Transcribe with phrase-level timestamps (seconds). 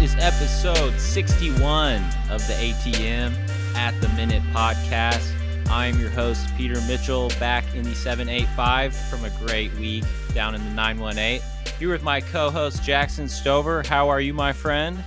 [0.00, 1.96] is episode 61
[2.30, 3.32] of the ATM
[3.74, 5.34] at the Minute podcast.
[5.68, 10.04] I am your host, Peter Mitchell, back in the 785 from a great week
[10.34, 11.40] down in the 918.
[11.80, 13.82] Here with my co host, Jackson Stover.
[13.86, 15.02] How are you, my friend?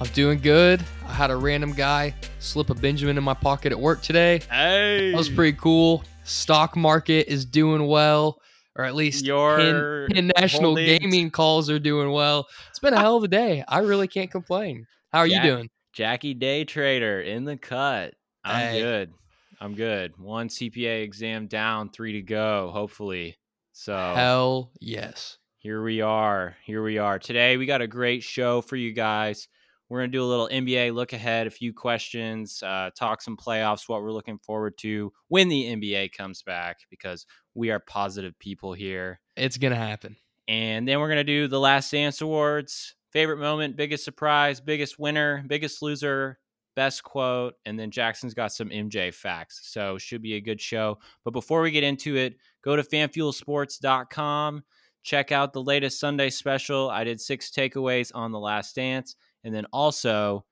[0.00, 0.82] I'm doing good.
[1.06, 4.40] I had a random guy slip a Benjamin in my pocket at work today.
[4.50, 6.04] Hey, That was pretty cool.
[6.24, 8.40] Stock market is doing well,
[8.76, 10.98] or at least Your pin, Penn National holdings.
[11.00, 12.46] gaming calls are doing well.
[12.68, 13.64] It's been a hell of a day.
[13.68, 14.86] I really can't complain.
[15.12, 15.70] How are Jack- you doing?
[15.92, 18.14] Jackie Day Trader in the cut.
[18.44, 18.80] I'm Hey.
[18.80, 19.12] good.
[19.60, 20.16] I'm good.
[20.18, 23.36] One CPA exam down, three to go, hopefully.
[23.72, 25.36] So Hell yes.
[25.58, 26.56] here we are.
[26.64, 27.18] Here we are.
[27.18, 29.48] Today we got a great show for you guys.
[29.88, 33.88] We're gonna do a little NBA look ahead, a few questions, uh, talk some playoffs,
[33.88, 38.72] what we're looking forward to when the NBA comes back, because we are positive people
[38.72, 39.20] here.
[39.36, 40.16] It's gonna happen.
[40.50, 42.96] And then we're going to do the Last Dance Awards.
[43.12, 46.40] Favorite moment, biggest surprise, biggest winner, biggest loser,
[46.74, 47.54] best quote.
[47.64, 49.60] And then Jackson's got some MJ facts.
[49.62, 50.98] So should be a good show.
[51.24, 52.34] But before we get into it,
[52.64, 54.64] go to fanfuelsports.com.
[55.04, 56.90] Check out the latest Sunday special.
[56.90, 59.14] I did six takeaways on The Last Dance.
[59.44, 60.44] And then also,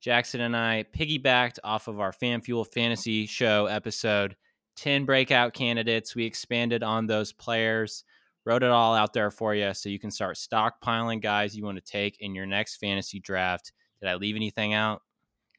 [0.00, 4.36] Jackson and I piggybacked off of our FanFuel Fantasy Show episode
[4.80, 6.14] 10 breakout candidates.
[6.14, 8.04] We expanded on those players
[8.44, 11.76] wrote it all out there for you so you can start stockpiling guys you want
[11.78, 13.72] to take in your next fantasy draft.
[14.00, 15.02] Did I leave anything out?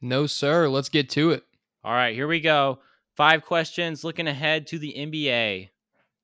[0.02, 0.68] No, sir.
[0.68, 1.44] Let's get to it.
[1.84, 2.80] All right, here we go.
[3.16, 5.70] Five questions looking ahead to the NBA.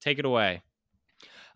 [0.02, 0.62] Take it away.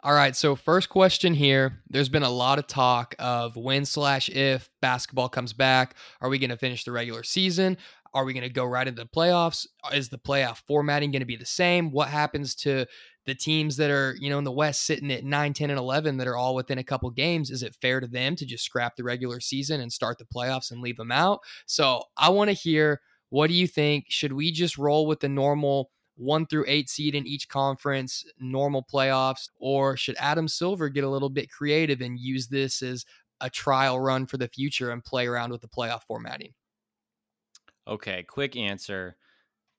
[0.03, 0.35] All right.
[0.35, 1.79] So first question here.
[1.87, 5.95] There's been a lot of talk of when slash if basketball comes back.
[6.21, 7.77] Are we going to finish the regular season?
[8.13, 9.65] Are we going to go right into the playoffs?
[9.93, 11.91] Is the playoff formatting going to be the same?
[11.91, 12.85] What happens to
[13.25, 16.17] the teams that are, you know, in the West sitting at 9, 10, and 11
[16.17, 17.51] that are all within a couple games?
[17.51, 20.71] Is it fair to them to just scrap the regular season and start the playoffs
[20.71, 21.39] and leave them out?
[21.65, 22.99] So I want to hear
[23.29, 24.05] what do you think?
[24.09, 28.85] Should we just roll with the normal one through eight seed in each conference, normal
[28.91, 33.05] playoffs, or should Adam Silver get a little bit creative and use this as
[33.39, 36.53] a trial run for the future and play around with the playoff formatting?
[37.87, 39.15] Okay, quick answer.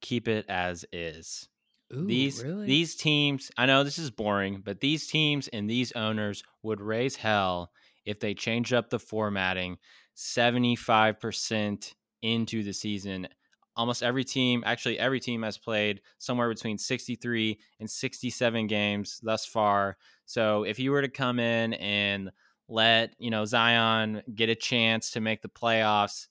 [0.00, 1.48] Keep it as is.
[1.94, 2.66] Ooh, these really?
[2.66, 7.16] these teams, I know this is boring, but these teams and these owners would raise
[7.16, 7.70] hell
[8.04, 9.78] if they changed up the formatting
[10.16, 13.28] 75% into the season.
[13.76, 19.46] Almost every team, actually every team has played somewhere between 63 and 67 games thus
[19.46, 19.96] far.
[20.26, 22.30] So if you were to come in and
[22.68, 26.26] let, you know, Zion get a chance to make the playoffs,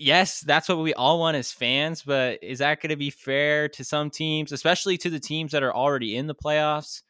[0.00, 3.68] yes, that's what we all want as fans, but is that going to be fair
[3.70, 7.02] to some teams, especially to the teams that are already in the playoffs?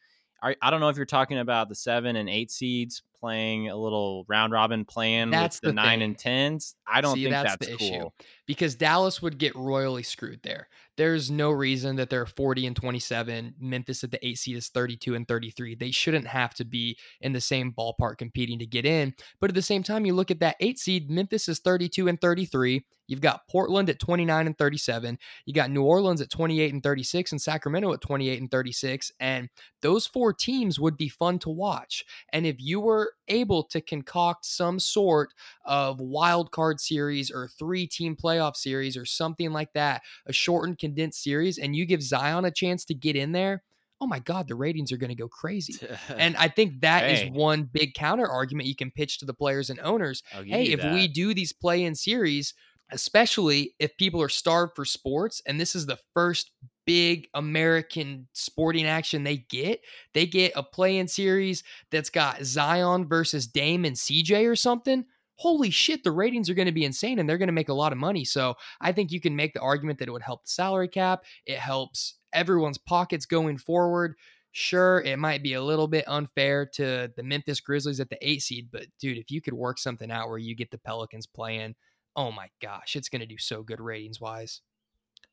[0.43, 3.75] I, I don't know if you're talking about the seven and eight seeds playing a
[3.75, 6.01] little round robin plan That's with the, the nine thing.
[6.09, 6.75] and tens.
[6.87, 7.87] I don't See, think that's that's, the cool.
[7.87, 8.09] issue.
[8.47, 10.67] because Dallas would get royally screwed there.
[10.97, 13.55] There's no reason that they're 40 and 27.
[13.59, 15.75] Memphis at the eight seed is 32 and 33.
[15.75, 19.13] They shouldn't have to be in the same ballpark competing to get in.
[19.39, 22.19] But at the same time, you look at that eight seed, Memphis is 32 and
[22.19, 22.83] 33.
[23.11, 25.19] You've got Portland at 29 and 37.
[25.45, 29.11] You got New Orleans at 28 and 36 and Sacramento at 28 and 36.
[29.19, 29.49] And
[29.81, 32.05] those four teams would be fun to watch.
[32.31, 35.33] And if you were able to concoct some sort
[35.65, 40.77] of wild card series or three team playoff series or something like that, a shortened
[40.81, 43.63] condensed series, and you give Zion a chance to get in there,
[44.01, 45.75] oh my God, the ratings are going to go crazy.
[46.17, 47.29] And I think that is Hey.
[47.31, 50.23] one big counter argument you can pitch to the players and owners.
[50.49, 52.53] Hey, you if we do these play in series,
[52.91, 56.51] especially if people are starved for sports, and this is the first
[56.85, 59.81] big American sporting action they get,
[60.13, 65.05] they get a play in series that's got Zion versus Dame and CJ or something.
[65.41, 67.73] Holy shit, the ratings are going to be insane and they're going to make a
[67.73, 68.23] lot of money.
[68.23, 71.23] So I think you can make the argument that it would help the salary cap.
[71.47, 74.13] It helps everyone's pockets going forward.
[74.51, 78.43] Sure, it might be a little bit unfair to the Memphis Grizzlies at the eight
[78.43, 81.73] seed, but dude, if you could work something out where you get the Pelicans playing,
[82.15, 84.61] oh my gosh, it's going to do so good ratings wise.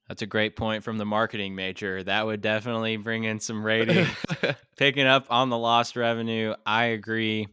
[0.09, 2.03] That's a great point from the marketing major.
[2.03, 4.09] That would definitely bring in some ratings.
[4.79, 7.49] Picking up on the lost revenue, I agree.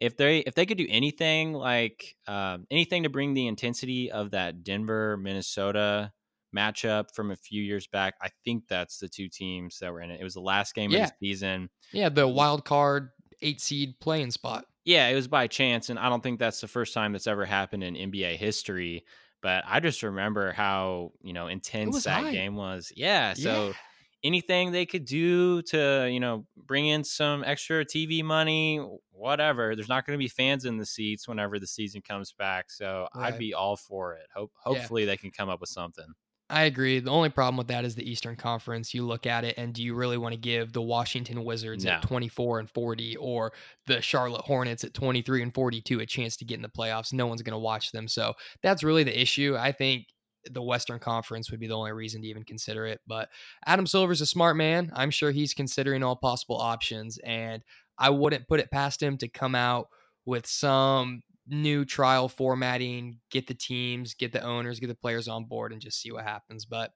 [0.00, 4.30] If they if they could do anything like um, anything to bring the intensity of
[4.32, 6.12] that Denver Minnesota
[6.56, 10.10] matchup from a few years back, I think that's the two teams that were in
[10.10, 10.20] it.
[10.20, 11.04] It was the last game Yeah.
[11.04, 11.70] of the season.
[11.92, 13.10] yeah, the wild card
[13.42, 14.64] eight seed playing spot.
[14.84, 17.44] Yeah, it was by chance, and I don't think that's the first time that's ever
[17.44, 19.04] happened in NBA history.
[19.42, 22.32] But I just remember how you know intense that hype.
[22.32, 22.90] game was.
[22.96, 23.72] Yeah, so Yeah.
[24.22, 28.80] Anything they could do to, you know, bring in some extra TV money,
[29.12, 29.74] whatever.
[29.74, 32.70] There's not going to be fans in the seats whenever the season comes back.
[32.70, 33.32] So right.
[33.32, 34.26] I'd be all for it.
[34.34, 35.06] Hope hopefully yeah.
[35.06, 36.06] they can come up with something.
[36.50, 36.98] I agree.
[36.98, 38.92] The only problem with that is the Eastern Conference.
[38.92, 41.92] You look at it, and do you really want to give the Washington Wizards no.
[41.92, 43.52] at 24 and 40 or
[43.86, 47.12] the Charlotte Hornets at 23 and 42 a chance to get in the playoffs?
[47.12, 48.08] No one's going to watch them.
[48.08, 48.34] So
[48.64, 49.56] that's really the issue.
[49.56, 50.06] I think
[50.50, 53.00] the Western Conference would be the only reason to even consider it.
[53.06, 53.28] But
[53.66, 54.90] Adam Silver's a smart man.
[54.94, 57.62] I'm sure he's considering all possible options, and
[57.98, 59.88] I wouldn't put it past him to come out
[60.24, 65.44] with some new trial formatting, get the teams, get the owners, get the players on
[65.44, 66.64] board, and just see what happens.
[66.64, 66.92] But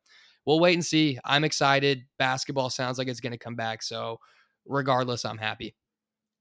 [0.47, 1.19] we'll wait and see.
[1.25, 2.05] I'm excited.
[2.19, 3.83] Basketball sounds like it's going to come back.
[3.83, 4.21] So,
[4.67, 5.75] regardless, I'm happy.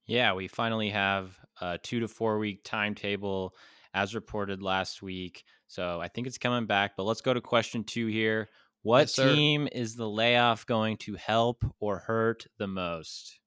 [0.06, 3.54] Yeah, we finally have a two to four week timetable
[3.94, 5.44] as reported last week.
[5.66, 6.92] So I think it's coming back.
[6.96, 8.48] But let's go to question two here.
[8.82, 13.38] What yes, team is the layoff going to help or hurt the most?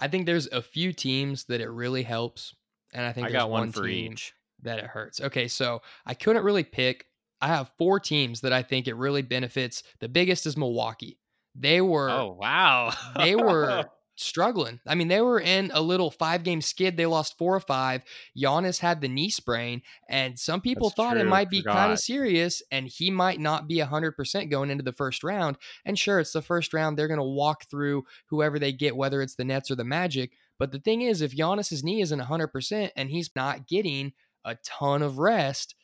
[0.00, 2.54] I think there's a few teams that it really helps
[2.92, 4.32] and I think I got one, one for each
[4.62, 5.20] that it hurts.
[5.20, 7.06] Okay, so I couldn't really pick.
[7.40, 9.82] I have four teams that I think it really benefits.
[10.00, 11.18] The biggest is Milwaukee.
[11.54, 12.92] They were Oh, wow.
[13.16, 13.86] they were
[14.16, 14.80] struggling.
[14.86, 16.96] I mean, they were in a little five game skid.
[16.96, 18.02] They lost four or five.
[18.36, 21.22] Giannis had the knee sprain, and some people That's thought true.
[21.22, 24.92] it might be kind of serious, and he might not be 100% going into the
[24.92, 25.56] first round.
[25.84, 26.98] And sure, it's the first round.
[26.98, 30.32] They're going to walk through whoever they get, whether it's the Nets or the Magic.
[30.58, 34.12] But the thing is, if Giannis's knee isn't 100% and he's not getting
[34.44, 35.74] a ton of rest,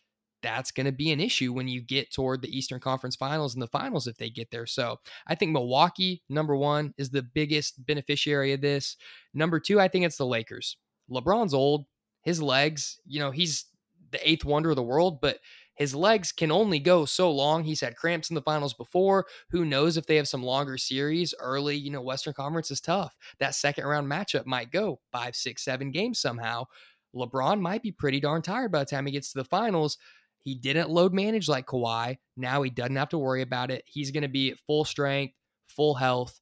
[0.43, 3.63] that's going to be an issue when you get toward the Eastern Conference Finals and
[3.63, 4.67] the finals if they get there.
[4.67, 8.97] So I think Milwaukee, number one, is the biggest beneficiary of this.
[9.35, 10.77] Number two, I think it's the Lakers.
[11.11, 11.87] LeBron's old.
[12.23, 13.67] His legs, you know, he's
[14.11, 15.39] the eighth wonder of the world, but
[15.75, 17.65] his legs can only go so long.
[17.65, 19.27] He's had cramps in the finals before.
[19.51, 21.77] Who knows if they have some longer series early?
[21.77, 23.17] You know, Western Conference is tough.
[23.41, 26.67] That second round matchup might go five, six, seven games somehow.
[27.15, 29.99] LeBron might be pretty darn tired by the time he gets to the finals.
[30.43, 32.19] He didn't load manage like Kawhi.
[32.37, 33.85] Now he doesn't have to worry about it.
[33.87, 35.35] He's going to be at full strength,
[35.69, 36.41] full health.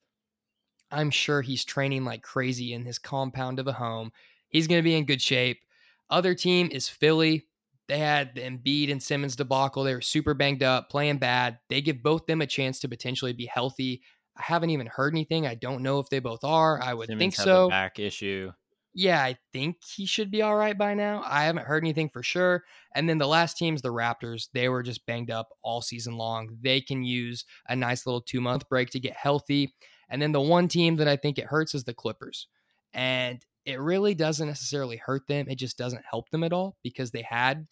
[0.91, 4.11] I'm sure he's training like crazy in his compound of a home.
[4.49, 5.61] He's going to be in good shape.
[6.09, 7.47] Other team is Philly.
[7.89, 9.85] They had the Embiid and Simmons debacle.
[9.85, 11.59] They were super banged up, playing bad.
[11.69, 14.03] They give both them a chance to potentially be healthy.
[14.37, 15.47] I haven't even heard anything.
[15.47, 16.81] I don't know if they both are.
[16.83, 17.69] I would Simmons think so.
[17.69, 18.53] back issue.
[18.93, 21.23] Yeah, I think he should be all right by now.
[21.25, 22.65] I haven't heard anything for sure.
[22.95, 24.49] And then the last team's the Raptors.
[24.53, 26.59] They were just banged up all season long.
[26.61, 29.75] They can use a nice little two month break to get healthy.
[30.09, 32.49] And then the one team that I think it hurts is the Clippers.
[32.93, 35.47] And it really doesn't necessarily hurt them.
[35.49, 37.69] It just doesn't help them at all because they had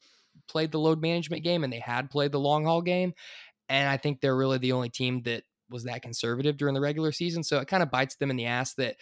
[0.49, 3.13] played the load management game and they had played the long haul game.
[3.69, 7.11] And I think they're really the only team that was that conservative during the regular
[7.11, 7.43] season.
[7.43, 8.97] So it kind of bites them in the ass that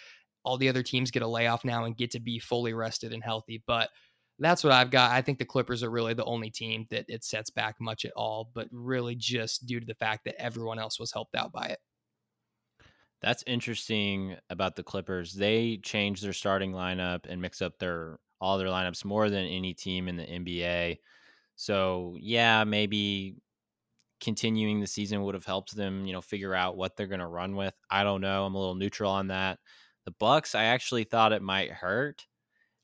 [0.47, 3.23] all the other teams get a layoff now and get to be fully rested and
[3.23, 3.63] healthy.
[3.67, 3.91] But
[4.39, 5.11] that's what I've got.
[5.11, 8.13] I think the Clippers are really the only team that it sets back much at
[8.15, 11.67] all, but really just due to the fact that everyone else was helped out by
[11.67, 11.79] it.
[13.21, 15.33] That's interesting about the Clippers.
[15.33, 19.75] They change their starting lineup and mix up their all their lineups more than any
[19.75, 20.99] team in the NBA.
[21.57, 23.37] So, yeah, maybe
[24.21, 27.27] continuing the season would have helped them, you know, figure out what they're going to
[27.27, 27.75] run with.
[27.91, 28.45] I don't know.
[28.45, 29.59] I'm a little neutral on that.
[30.06, 32.26] The Bucks, I actually thought it might hurt.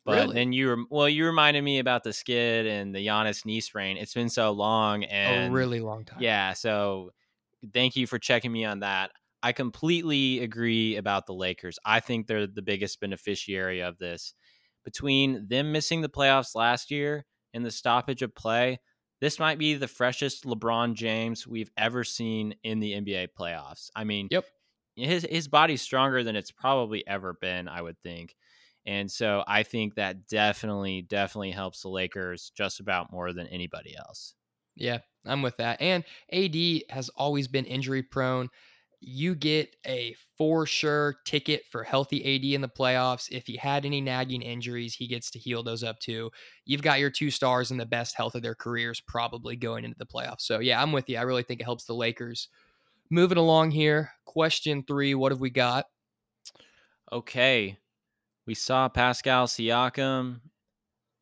[0.04, 0.35] But really?
[0.35, 3.97] then you were well, you reminded me about the skid and the Giannis knee sprain.
[3.97, 6.18] It's been so long oh, and a really long time.
[6.20, 7.12] Yeah, so
[7.73, 9.12] thank you for checking me on that.
[9.44, 11.78] I completely agree about the Lakers.
[11.85, 14.35] I think they're the biggest beneficiary of this.
[14.85, 18.80] Between them missing the playoffs last year and the stoppage of play,
[19.20, 23.90] this might be the freshest LeBron James we've ever seen in the NBA playoffs.
[23.94, 24.44] I mean, yep.
[24.96, 28.37] His his body's stronger than it's probably ever been, I would think.
[28.84, 33.96] And so I think that definitely, definitely helps the Lakers just about more than anybody
[33.96, 34.34] else.
[34.75, 35.80] Yeah, I'm with that.
[35.80, 38.49] And AD has always been injury prone
[39.04, 43.26] you get a for sure ticket for healthy AD in the playoffs.
[43.32, 46.30] If he had any nagging injuries, he gets to heal those up too.
[46.64, 49.99] You've got your two stars in the best health of their careers probably going into
[49.99, 50.42] the playoffs.
[50.42, 51.18] So, yeah, I'm with you.
[51.18, 52.49] I really think it helps the Lakers.
[53.11, 55.87] Moving along here, question three what have we got?
[57.11, 57.78] Okay.
[58.47, 60.40] We saw Pascal Siakam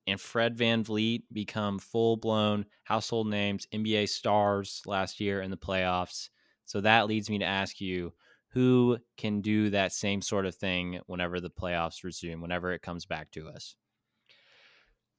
[0.07, 5.57] and Fred Van VanVleet become full blown household names, NBA stars last year in the
[5.57, 6.31] playoffs.
[6.65, 8.13] So that leads me to ask you
[8.49, 13.07] who can do that same sort of thing whenever the playoffs resume, whenever it comes
[13.07, 13.77] back to us?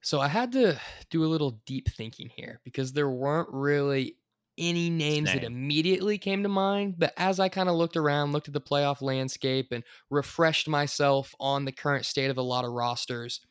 [0.01, 4.18] So I had to do a little deep thinking here because there weren't really
[4.62, 8.48] any names that immediately came to mind, but as I kind of looked around, looked
[8.48, 12.72] at the playoff landscape, and refreshed myself on the current state of a lot of
[12.72, 13.41] rosters,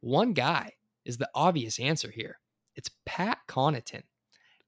[0.00, 0.72] one guy
[1.04, 2.38] is the obvious answer here.
[2.76, 4.02] It's Pat Connaughton.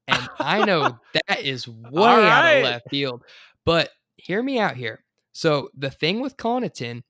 [0.07, 2.53] And I know that is way out right.
[2.55, 3.23] of left field,
[3.63, 5.03] but hear me out here.
[5.33, 7.03] So the thing with Connaughton,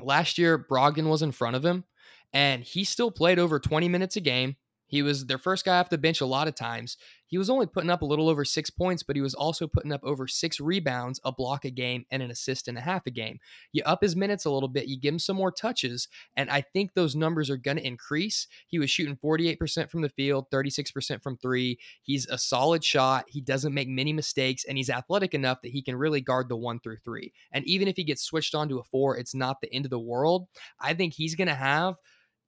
[0.00, 1.84] last year Brogdon was in front of him,
[2.32, 4.56] and he still played over 20 minutes a game.
[4.92, 6.98] He was their first guy off the bench a lot of times.
[7.24, 9.90] He was only putting up a little over six points, but he was also putting
[9.90, 13.10] up over six rebounds, a block a game, and an assist and a half a
[13.10, 13.38] game.
[13.72, 16.60] You up his minutes a little bit, you give him some more touches, and I
[16.60, 18.46] think those numbers are going to increase.
[18.66, 21.78] He was shooting 48% from the field, 36% from three.
[22.02, 23.24] He's a solid shot.
[23.28, 26.56] He doesn't make many mistakes, and he's athletic enough that he can really guard the
[26.56, 27.32] one through three.
[27.50, 29.98] And even if he gets switched onto a four, it's not the end of the
[29.98, 30.48] world.
[30.78, 31.94] I think he's going to have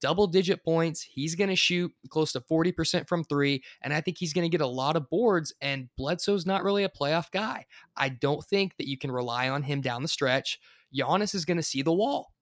[0.05, 1.01] double digit points.
[1.01, 3.65] He's going to shoot close to 40% from three.
[3.81, 5.55] And I think he's going to get a lot of boards.
[5.63, 7.65] And Bledsoe's not really a playoff guy.
[7.97, 10.61] I don't think that you can rely on him down the stretch.
[10.95, 12.35] Giannis is going to see the wall.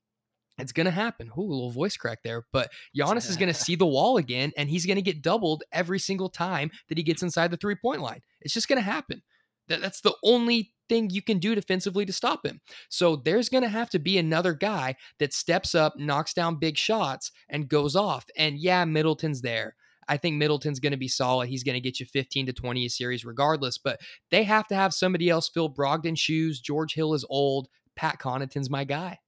[0.59, 1.31] It's going to happen.
[1.39, 2.47] Ooh, a little voice crack there.
[2.53, 5.63] But Giannis is going to see the wall again, and he's going to get doubled
[5.71, 8.23] every single time that he gets inside the three point line.
[8.41, 9.23] It's just going to happen.
[9.69, 12.61] That, that's the only thing you can do defensively to stop him.
[12.91, 16.77] So there's going to have to be another guy that steps up, knocks down big
[16.77, 18.27] shots, and goes off.
[18.37, 19.75] And yeah, Middleton's there.
[20.09, 21.49] I think Middleton's going to be solid.
[21.49, 24.75] He's going to get you 15 to 20 a series regardless, but they have to
[24.75, 26.61] have somebody else fill Brogdon's shoes.
[26.61, 27.69] George Hill is old.
[27.97, 29.19] Pat Connaughton's my guy.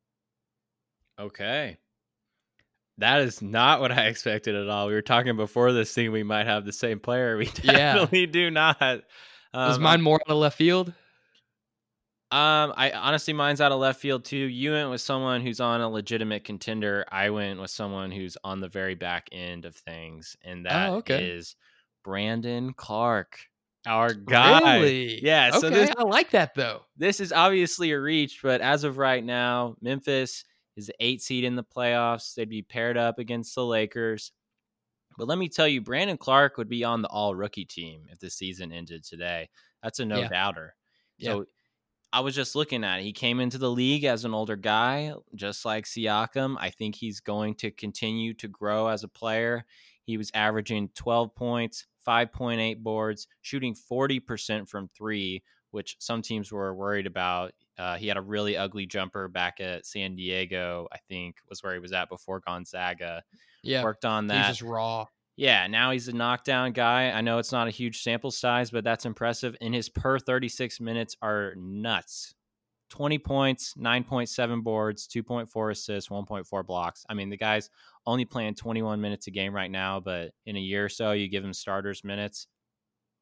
[1.19, 1.79] Okay.
[2.99, 4.89] That is not what I expected at all.
[4.89, 7.37] We were talking before this thing we might have the same player.
[7.39, 7.95] We Yeah.
[7.95, 8.83] definitely do not.
[8.83, 10.93] Um, Was mine more on the left field?
[12.35, 14.37] Um, I honestly mine's out of left field too.
[14.37, 17.05] You went with someone who's on a legitimate contender.
[17.13, 20.93] I went with someone who's on the very back end of things, and that is
[20.93, 21.45] Oh, okay.
[22.03, 23.39] Brandon Clarke,
[23.87, 24.77] our guy.
[24.81, 25.25] Really?
[25.25, 25.51] Yeah.
[25.51, 26.83] Okay, So this I like that though.
[26.97, 30.45] this is obviously a reach, but as of right now, Memphis
[30.77, 32.35] is the eight seed in the playoffs.
[32.35, 34.33] They'd be paired up against the Lakers.
[35.17, 38.19] But let me tell you, Brandon Clarke would be on the all rookie team if
[38.19, 39.49] the season ended today.
[39.85, 40.29] That's a no Yeah.
[40.29, 40.75] doubter.
[41.19, 41.41] Yeah.
[42.15, 43.03] I was just looking at it.
[43.03, 46.55] He came into the league as an older guy, just like Siakam.
[46.61, 49.65] I think he's going to continue to grow as a player.
[50.05, 55.43] He was averaging 12 points, 5.8 boards, shooting 40% from three,
[55.73, 57.51] which some teams were worried about.
[57.77, 61.73] Uh, he had a really ugly jumper back at San Diego, I think was where
[61.73, 63.25] he was at before Gonzaga.
[63.65, 63.83] Yeah.
[63.83, 64.47] Worked on that.
[64.47, 65.07] He's just raw.
[65.37, 67.11] Yeah, now he's a knockdown guy.
[67.11, 69.57] I know it's not a huge sample size, but that's impressive.
[69.61, 72.35] And his per 36 minutes are nuts
[72.91, 77.05] 20 points, 9.7 boards, 2.4 assists, 1.4 blocks.
[77.09, 77.69] I mean, the guy's
[78.07, 81.29] only playing 21 minutes a game right now, but in a year or so, you
[81.29, 82.47] give him starters minutes.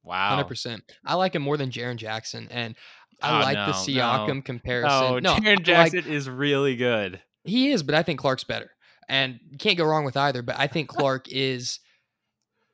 [0.04, 0.30] Wow.
[0.30, 0.82] Hundred percent.
[1.06, 2.74] I like him more than Jaren Jackson, and
[3.22, 4.42] I Oh, like the Siakam oh, no.
[4.42, 5.22] comparison.
[5.22, 7.22] No, I Jaren like- Jackson is really good.
[7.44, 8.72] he is, but I think Clarke's better,
[9.08, 10.42] and you can't go wrong with either.
[10.42, 11.78] But I think Clarke is.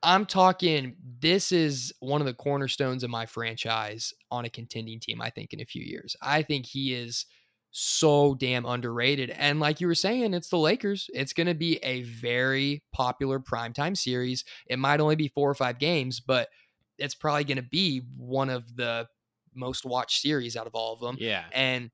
[0.02, 0.96] I'm talking.
[1.20, 5.20] This is one of the cornerstones of my franchise on a contending team.
[5.20, 7.26] I think in a few years, I think he is
[7.70, 9.30] so damn underrated.
[9.30, 11.10] And like you were saying, it's the Lakers.
[11.12, 14.44] It's going to be a very popular primetime series.
[14.66, 16.48] It might only be four or five games, but
[16.98, 19.06] it's probably going to be one of the
[19.54, 21.16] most watched series out of all of them.
[21.18, 21.44] Yeah.
[21.52, 21.90] And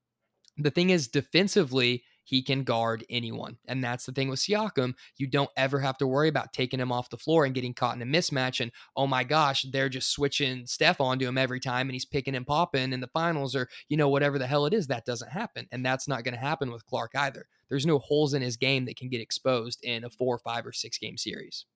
[0.56, 3.58] the thing is, defensively, he can guard anyone.
[3.66, 4.94] And that's the thing with Siakam.
[5.16, 7.94] You don't ever have to worry about taking him off the floor and getting caught
[7.94, 8.60] in a mismatch.
[8.60, 12.34] And oh my gosh, they're just switching Steph onto him every time and he's picking
[12.34, 14.86] and popping in the finals or, you know, whatever the hell it is.
[14.86, 15.68] That doesn't happen.
[15.70, 17.46] And that's not going to happen with Clarke either.
[17.68, 20.72] There's no holes in his game that can get exposed in a four, five, or
[20.72, 21.66] six game series.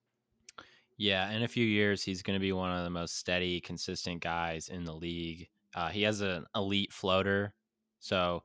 [0.96, 4.20] Yeah, in a few years, he's going to be one of the most steady, consistent
[4.20, 5.48] guys in the league.
[5.74, 7.54] Uh, he has an elite floater.
[8.00, 8.42] So,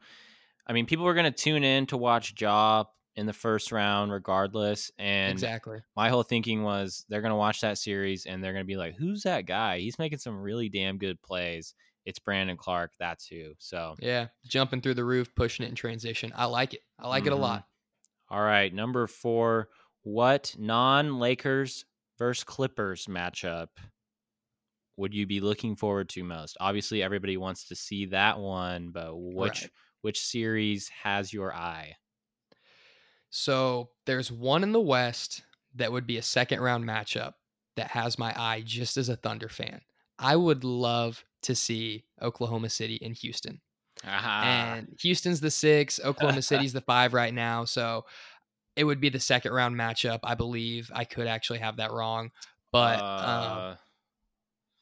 [0.67, 4.11] I mean, people are going to tune in to watch Ja in the first round
[4.11, 4.89] regardless.
[4.97, 5.79] And exactly.
[5.95, 8.77] my whole thinking was they're going to watch that series and they're going to be
[8.77, 9.79] like, who's that guy?
[9.79, 11.73] He's making some really damn good plays.
[12.05, 12.93] It's Brandon Clarke.
[12.99, 13.53] That's who.
[13.59, 14.27] So, Yeah.
[14.45, 16.33] Jumping through the roof, pushing it in transition.
[16.35, 16.81] I like it.
[16.99, 17.39] I like it a Mhm.
[17.41, 17.65] lot.
[18.29, 18.73] all right.
[18.73, 19.69] Number four,
[20.01, 21.85] what non Lakers
[22.17, 23.67] versus Clippers matchup
[24.97, 26.57] would you be looking forward to most?
[26.59, 29.71] Obviously, everybody wants to see that one, but which Right.
[30.03, 31.95] Which series has your eye?
[33.29, 35.43] So there's one in the West
[35.75, 37.33] that would be a second round matchup
[37.75, 39.81] that has my eye just as a Thunder fan.
[40.19, 43.61] I would love to see Oklahoma City and Houston.
[44.05, 47.65] Ah, And Houston's the six, Oklahoma City's the five right now.
[47.65, 48.05] So
[48.75, 50.91] it would be the second round matchup, I believe.
[50.93, 52.31] I could actually have that wrong.
[52.71, 53.75] But um, uh,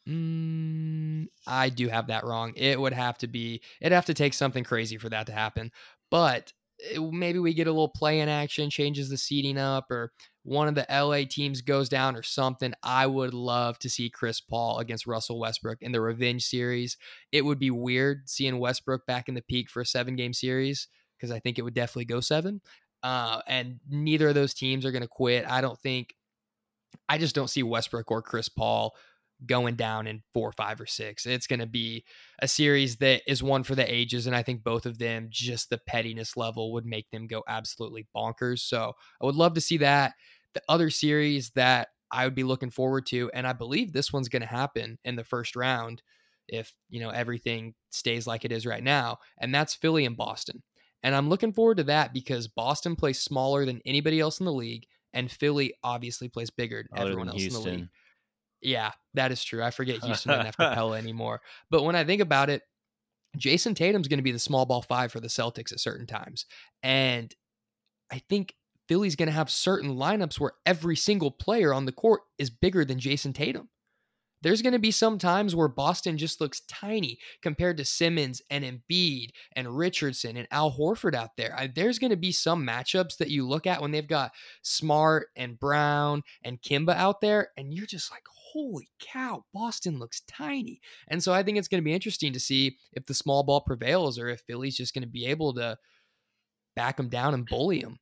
[0.07, 2.53] Mm, I do have that wrong.
[2.55, 5.71] It would have to be, it'd have to take something crazy for that to happen.
[6.09, 10.11] But it, maybe we get a little play in action, changes the seating up, or
[10.43, 12.73] one of the LA teams goes down or something.
[12.83, 16.97] I would love to see Chris Paul against Russell Westbrook in the revenge series.
[17.31, 20.87] It would be weird seeing Westbrook back in the peak for a seven game series
[21.17, 22.61] because I think it would definitely go seven.
[23.03, 25.45] Uh, and neither of those teams are going to quit.
[25.47, 26.15] I don't think,
[27.07, 28.95] I just don't see Westbrook or Chris Paul
[29.45, 31.25] going down in four, five, or six.
[31.25, 32.03] It's going to be
[32.39, 34.27] a series that is one for the ages.
[34.27, 38.07] And I think both of them, just the pettiness level would make them go absolutely
[38.15, 38.59] bonkers.
[38.59, 40.13] So I would love to see that.
[40.53, 44.29] The other series that I would be looking forward to, and I believe this one's
[44.29, 46.01] going to happen in the first round
[46.47, 50.61] if, you know, everything stays like it is right now, and that's Philly and Boston.
[51.03, 54.51] And I'm looking forward to that because Boston plays smaller than anybody else in the
[54.51, 57.61] league, and Philly obviously plays bigger than everyone else Houston.
[57.61, 57.89] in the league.
[58.61, 59.63] Yeah, that is true.
[59.63, 61.41] I forget Houston doesn't have Capela anymore.
[61.69, 62.61] But when I think about it,
[63.37, 66.45] Jayson Tatum's going to be the small ball five for the Celtics at certain times.
[66.83, 67.33] And
[68.11, 68.55] I think
[68.87, 72.83] Philly's going to have certain lineups where every single player on the court is bigger
[72.83, 73.69] than Jayson Tatum
[74.41, 78.63] there's going to be some times where Boston just looks tiny compared to Simmons and
[78.63, 81.53] Embiid and Richardson and Al Horford out there.
[81.57, 84.31] I, there's going to be some matchups that you look at when they've got
[84.63, 90.21] Smart and Brown and Kemba out there, and you're just like, holy cow, Boston looks
[90.27, 90.81] tiny.
[91.07, 93.61] And so I think it's going to be interesting to see if the small ball
[93.61, 95.77] prevails or if Philly's just going to be able to
[96.75, 97.99] back them down and bully them.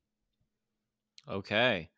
[1.30, 1.90] Okay.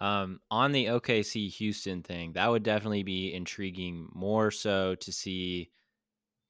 [0.00, 5.70] Um, on the OKC Houston thing, that would definitely be intriguing more so to see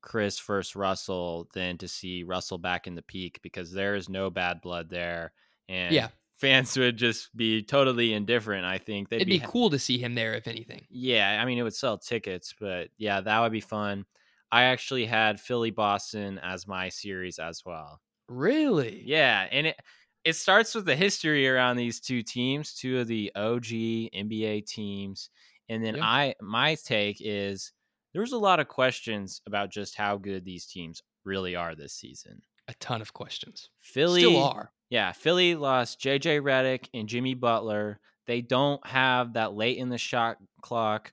[0.00, 4.30] Chris versus Russell than to see Russell back in the peak because there is no
[4.30, 5.32] bad blood there.
[5.68, 6.08] And yeah.
[6.36, 8.64] Fans would just be totally indifferent.
[8.64, 10.86] I think they'd it'd be, be cool to see him there, if anything.
[10.90, 14.04] Yeah, I mean, it would sell tickets, but yeah, that would be fun.
[14.52, 18.00] I actually had Philly Boston as my series as well.
[18.28, 19.02] Really?
[19.04, 19.76] Yeah, and it
[20.24, 25.28] it starts with the history around these two teams, two of the OG NBA teams.
[25.68, 26.04] And then yeah.
[26.04, 27.73] I my take is
[28.12, 32.42] there's a lot of questions about just how good these teams really are this season.
[32.68, 33.68] A ton of questions.
[33.80, 34.73] Philly still are.
[34.90, 38.00] Yeah, Philly lost JJ Redick and Jimmy Butler.
[38.26, 41.12] They don't have that late in the shot clock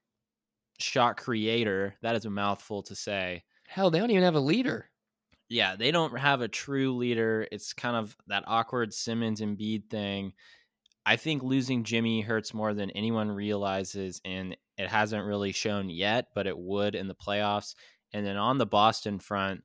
[0.79, 1.95] shot creator.
[2.01, 3.43] That is a mouthful to say.
[3.67, 4.91] Hell, they don't even have a leader
[5.51, 7.45] yeah, they don't have a true leader.
[7.51, 10.31] It's kind of that awkward Simmons and Embiid thing.
[11.05, 16.27] I think losing Jimmy hurts more than anyone realizes, and it hasn't really shown yet,
[16.33, 17.75] but it would in the playoffs.
[18.13, 19.61] And then on the Boston front,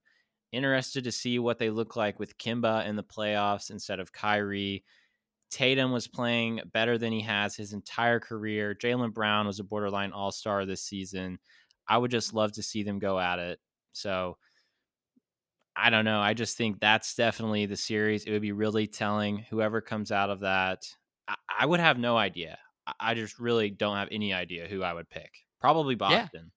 [0.53, 4.85] interested to see what they look like with Kemba in the playoffs instead of Kyrie.
[5.51, 8.75] Tatum was playing better than he has his entire career.
[8.75, 11.39] Jaylen Brown was a borderline all star this season.
[11.89, 13.61] I would just love to see them go at it.
[13.93, 14.39] So
[15.77, 16.21] I don't know.
[16.21, 18.25] I just think that's definitely the series.
[18.25, 19.39] It would be really telling.
[19.51, 20.83] Whoever comes out of that,
[21.29, 22.59] I, I would have no idea.
[22.87, 25.31] I, I, just really don't have any idea who I would pick.
[25.61, 26.51] Probably Boston.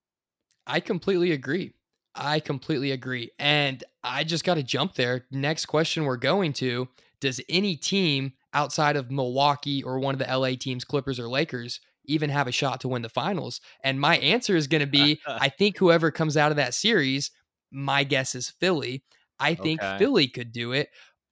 [0.68, 1.74] Yeah, I completely agree.
[2.16, 3.32] I completely agree.
[3.40, 5.26] And I just got to jump there.
[5.32, 6.88] Next question we're going to
[7.22, 11.80] Does any team outside of Milwaukee or one of the LA teams, Clippers or Lakers,
[12.06, 13.62] even have a shot to win the finals?
[13.84, 17.32] And my answer is going to be I think whoever comes out of that series
[17.72, 19.04] my guess is Philly.
[19.40, 19.98] I think okay.
[19.98, 20.90] Philly could do it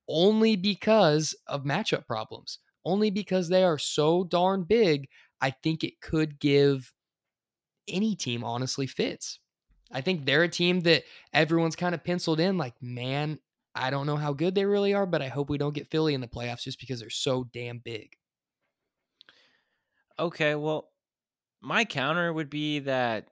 [0.08, 5.10] only because of matchup problems, only because they are so darn big.
[5.42, 6.94] I think it could give
[7.88, 9.40] any team honestly fits.
[9.92, 13.40] I think they're a team that everyone's kind of penciled in like, man,
[13.74, 16.14] I don't know how good they really are, but I hope we don't get Philly
[16.14, 18.18] in the playoffs just because they're so damn big.
[20.20, 20.90] Okay, well,
[21.62, 23.28] my counter would be that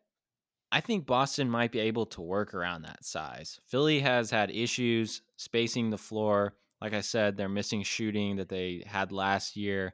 [0.71, 3.59] I think Boston might be able to work around that size.
[3.67, 6.55] Philly has had issues spacing the floor.
[6.81, 9.93] Like I said, they're missing shooting that they had last year.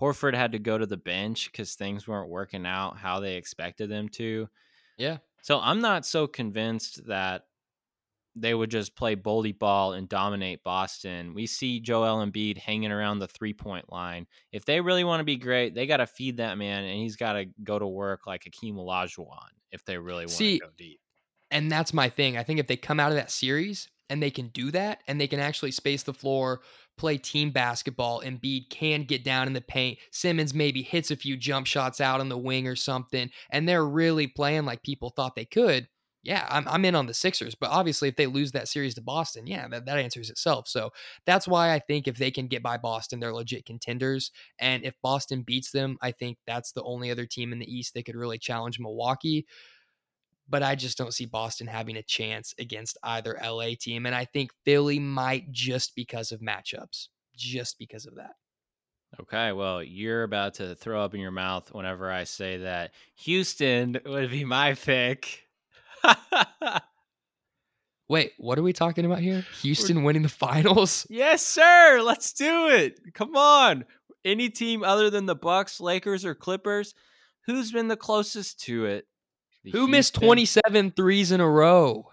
[0.00, 3.90] Horford had to go to the bench because things weren't working out how they expected
[3.90, 4.48] them to.
[4.96, 5.18] Yeah.
[5.42, 7.44] So I'm not so convinced that
[8.36, 11.34] they would just play bully ball and dominate Boston.
[11.34, 14.26] We see Joel Embiid hanging around the three point line.
[14.52, 17.16] If they really want to be great, they got to feed that man, and he's
[17.16, 21.00] got to go to work like Hakeem Olajuwon if they really want to go deep.
[21.50, 22.36] And that's my thing.
[22.36, 25.18] I think if they come out of that series and they can do that, and
[25.18, 26.60] they can actually space the floor,
[26.98, 29.98] play team basketball, Embiid can get down in the paint.
[30.10, 33.86] Simmons maybe hits a few jump shots out on the wing or something, and they're
[33.86, 35.88] really playing like people thought they could
[36.22, 37.54] yeah, I'm, I'm in on the Sixers.
[37.54, 40.68] But obviously, if they lose that series to Boston, yeah, that, that answers itself.
[40.68, 40.90] So
[41.24, 44.30] that's why I think if they can get by Boston, they're legit contenders.
[44.58, 47.94] And if Boston beats them, I think that's the only other team in the East
[47.94, 49.46] that could really challenge Milwaukee.
[50.50, 54.04] But I just don't see Boston having a chance against either LA team.
[54.04, 58.32] And I think Philly might just because of matchups, just because of that.
[59.20, 63.98] Okay, well, you're about to throw up in your mouth whenever I say that Houston
[64.04, 65.46] would be my pick.
[68.08, 69.44] Wait, what are we talking about here?
[69.62, 71.06] Houston winning the finals?
[71.10, 72.00] yes, sir.
[72.02, 73.00] Let's do it.
[73.14, 73.84] Come on.
[74.24, 76.94] Any team other than the Bucks, Lakers, or Clippers,
[77.46, 79.06] who's been the closest to it?
[79.64, 82.10] The Who missed Houston- 27 threes in a row?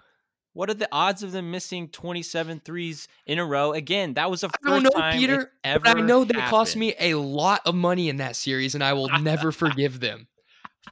[0.53, 3.73] What are the odds of them missing 27 threes in a row?
[3.73, 6.41] Again, that was the I first don't know, time Peter, ever I know that they
[6.41, 10.27] cost me a lot of money in that series, and I will never forgive them.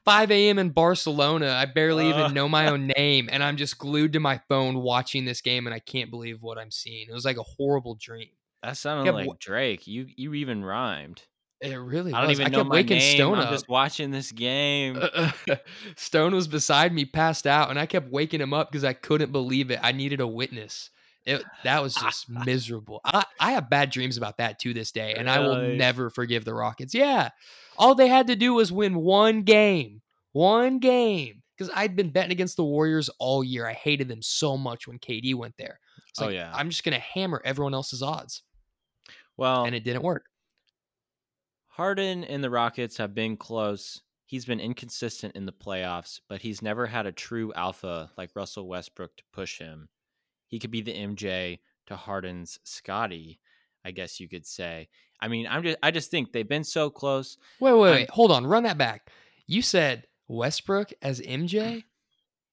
[0.04, 0.60] 5 a.m.
[0.60, 1.50] in Barcelona.
[1.50, 5.26] I barely even know my own name, and I'm just glued to my phone watching
[5.26, 7.08] this game, and I can't believe what I'm seeing.
[7.10, 8.30] It was like a horrible dream.
[8.62, 9.88] That sounded kept like Drake.
[9.88, 11.24] You you even rhymed.
[11.62, 12.40] It really I don't was.
[12.40, 13.16] even I know kept my waking name.
[13.16, 13.50] Stone I'm up.
[13.52, 15.00] just watching this game.
[15.96, 19.32] Stone was beside me, passed out, and I kept waking him up because I couldn't
[19.32, 19.80] believe it.
[19.82, 20.90] I needed a witness.
[21.26, 23.02] It, that was just miserable.
[23.04, 26.46] I, I have bad dreams about that to this day, and I will never forgive
[26.46, 26.94] the Rockets.
[26.94, 27.30] Yeah.
[27.78, 30.02] All they had to do was win one game.
[30.34, 31.42] One game.
[31.58, 33.66] Because I'd been betting against the Warriors all year.
[33.66, 35.80] I hated them so much when KD went there.
[36.10, 36.52] It's Oh, yeah.
[36.54, 38.44] I'm just going to hammer everyone else's odds.
[39.38, 40.26] well, And it didn't work.
[41.76, 44.00] Harden and the Rockets have been close.
[44.26, 48.70] He's been inconsistent in the playoffs, but he's never had a true alpha like Russell
[48.70, 49.90] Westbrook to push him.
[50.48, 53.42] He could be the MJ to Harden's Scottie,
[53.84, 54.88] I guess you could say.
[55.20, 57.38] I mean, I'm just I just think they've been so close.
[57.60, 58.10] Wait, wait, wait.
[58.10, 58.48] Hold on.
[58.48, 59.10] Run that back.
[59.46, 61.84] You said Westbrook as MJ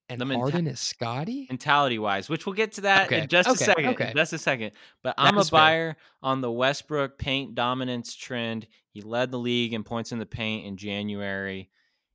[0.09, 1.47] and The menta- Harden as Scottie?
[1.49, 3.87] mentality wise, which we'll get to that Okay, in just okay, a second.
[3.87, 4.11] okay.
[4.11, 4.73] in Just a second.
[5.03, 5.59] But That I'm a is fair.
[5.59, 8.67] buyer on the Westbrook paint dominance trend.
[8.91, 11.71] He led the league in points in the paint in January,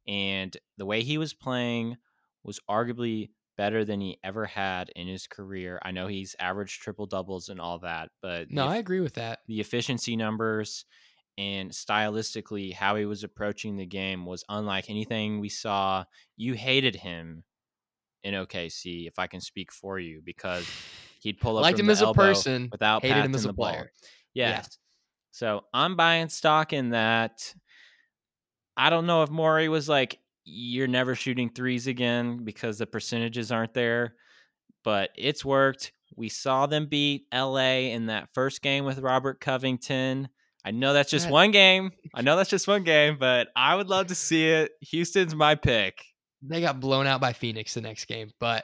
[0.07, 1.97] and the way he was playing
[2.43, 5.79] was arguably better than he ever had in his career.
[5.83, 9.15] I know he's averaged triple doubles and all that, but No, the, I agree with
[9.15, 9.39] that.
[9.47, 10.85] the efficiency numbers
[11.39, 16.03] and stylistically how he was approaching the game was unlike anything we saw.
[16.35, 17.43] You hated him
[18.27, 20.67] in OKC, if I can speak for you, because
[21.21, 23.71] he'd pull up Liked him the as a person, without hated him as a ball.
[23.71, 23.91] player.
[24.33, 24.67] Yes.
[24.69, 24.75] Yeah.
[25.31, 27.53] So I'm buying stock in that.
[28.75, 33.51] I don't know if Morey was like, you're never shooting threes again because the percentages
[33.51, 34.15] aren't there,
[34.83, 35.91] but it's worked.
[36.15, 40.29] We saw them beat LA in that first game with Robert Covington.
[40.65, 41.91] I know that's just one game.
[42.13, 44.71] I know that's just one game, but I would love to see it.
[44.81, 46.03] Houston's my pick.
[46.41, 48.63] They got blown out by Phoenix the next game, but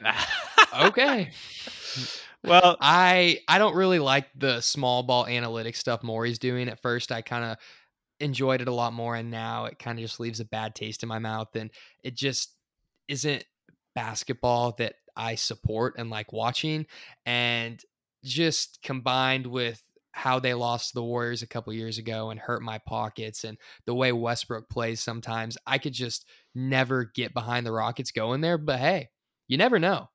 [0.79, 1.31] okay.
[2.43, 6.69] well, I I don't really like the small ball analytics stuff Morey's doing.
[6.69, 7.57] At first, I kind of
[8.19, 11.03] enjoyed it a lot more, and now it kind of just leaves a bad taste
[11.03, 11.71] in my mouth, and
[12.03, 12.55] it just
[13.07, 13.43] isn't
[13.95, 16.86] basketball that I support and like watching.
[17.25, 17.81] And
[18.23, 19.81] just combined with
[20.13, 23.57] how they lost to the Warriors a couple years ago and hurt my pockets, and
[23.86, 28.57] the way Westbrook plays sometimes, I could just never get behind the Rockets going there.
[28.57, 29.09] But hey,
[29.47, 30.09] you never know.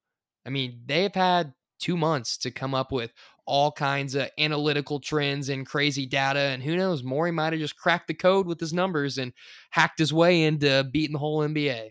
[0.46, 3.12] I mean, they've had two months to come up with
[3.46, 6.38] all kinds of analytical trends and crazy data.
[6.40, 9.32] And who knows, Morey might have just cracked the code with his numbers and
[9.70, 11.90] hacked his way into beating the whole NBA.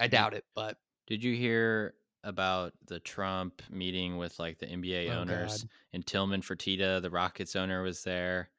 [0.00, 5.10] I doubt it, but Did you hear about the Trump meeting with like the NBA
[5.10, 5.70] Oh, owners God.
[5.92, 8.50] and Tillman Fertitta, the Rockets owner, was there,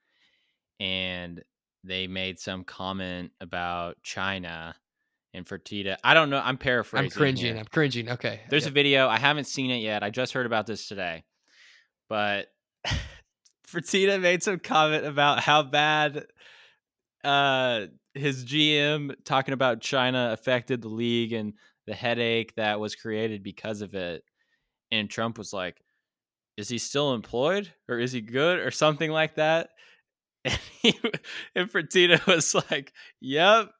[0.80, 1.43] and
[1.86, 4.76] they made some comment about China
[5.34, 5.98] and Fertitta.
[6.04, 6.41] I don't know.
[6.43, 7.06] I'm paraphrasing.
[7.06, 7.45] I'm cringing.
[7.45, 7.58] here.
[7.58, 8.10] I'm cringing.
[8.10, 8.41] Okay.
[8.50, 8.71] There's Yep.
[8.71, 9.08] a video.
[9.08, 10.04] I haven't seen it yet.
[10.04, 11.24] I just heard about this today,
[12.10, 12.48] but
[13.67, 16.26] Fertitta made some comment about how bad
[17.24, 21.54] uh, his GM talking about China affected the league and
[21.88, 24.24] the headache that was created because of it.
[24.91, 25.82] And Trump was like,
[26.58, 29.69] "Is he still employed, or is he good, or something like that?"
[30.45, 30.99] And, he,
[31.55, 33.71] and Fertitta was like, "Yep."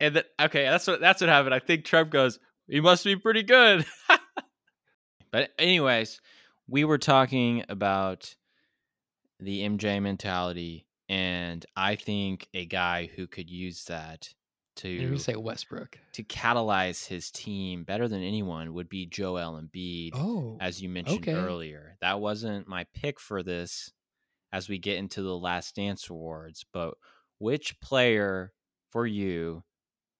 [0.00, 1.54] And then, okay, that's what that's what happened.
[1.54, 3.84] I think Trump goes, "He must be pretty good."
[5.30, 6.20] but anyways,
[6.68, 8.34] we were talking about
[9.40, 14.28] the MJ mentality, and I think a guy who could use that
[14.76, 15.98] to gonna say Westbrook.
[16.14, 21.28] to catalyze his team better than anyone would be Joel Embiid, Oh, as you mentioned
[21.28, 21.34] okay.
[21.34, 21.96] earlier.
[22.00, 23.92] That wasn't my pick for this
[24.54, 26.94] as we get into the Last Dance Awards, but
[27.38, 28.52] which player
[28.90, 29.64] for you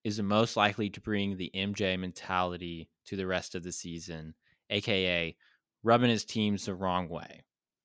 [0.03, 4.35] is the most likely to bring the MJ mentality to the rest of the season,
[4.70, 5.37] aka
[5.85, 7.44] rubbing his teams the wrong way?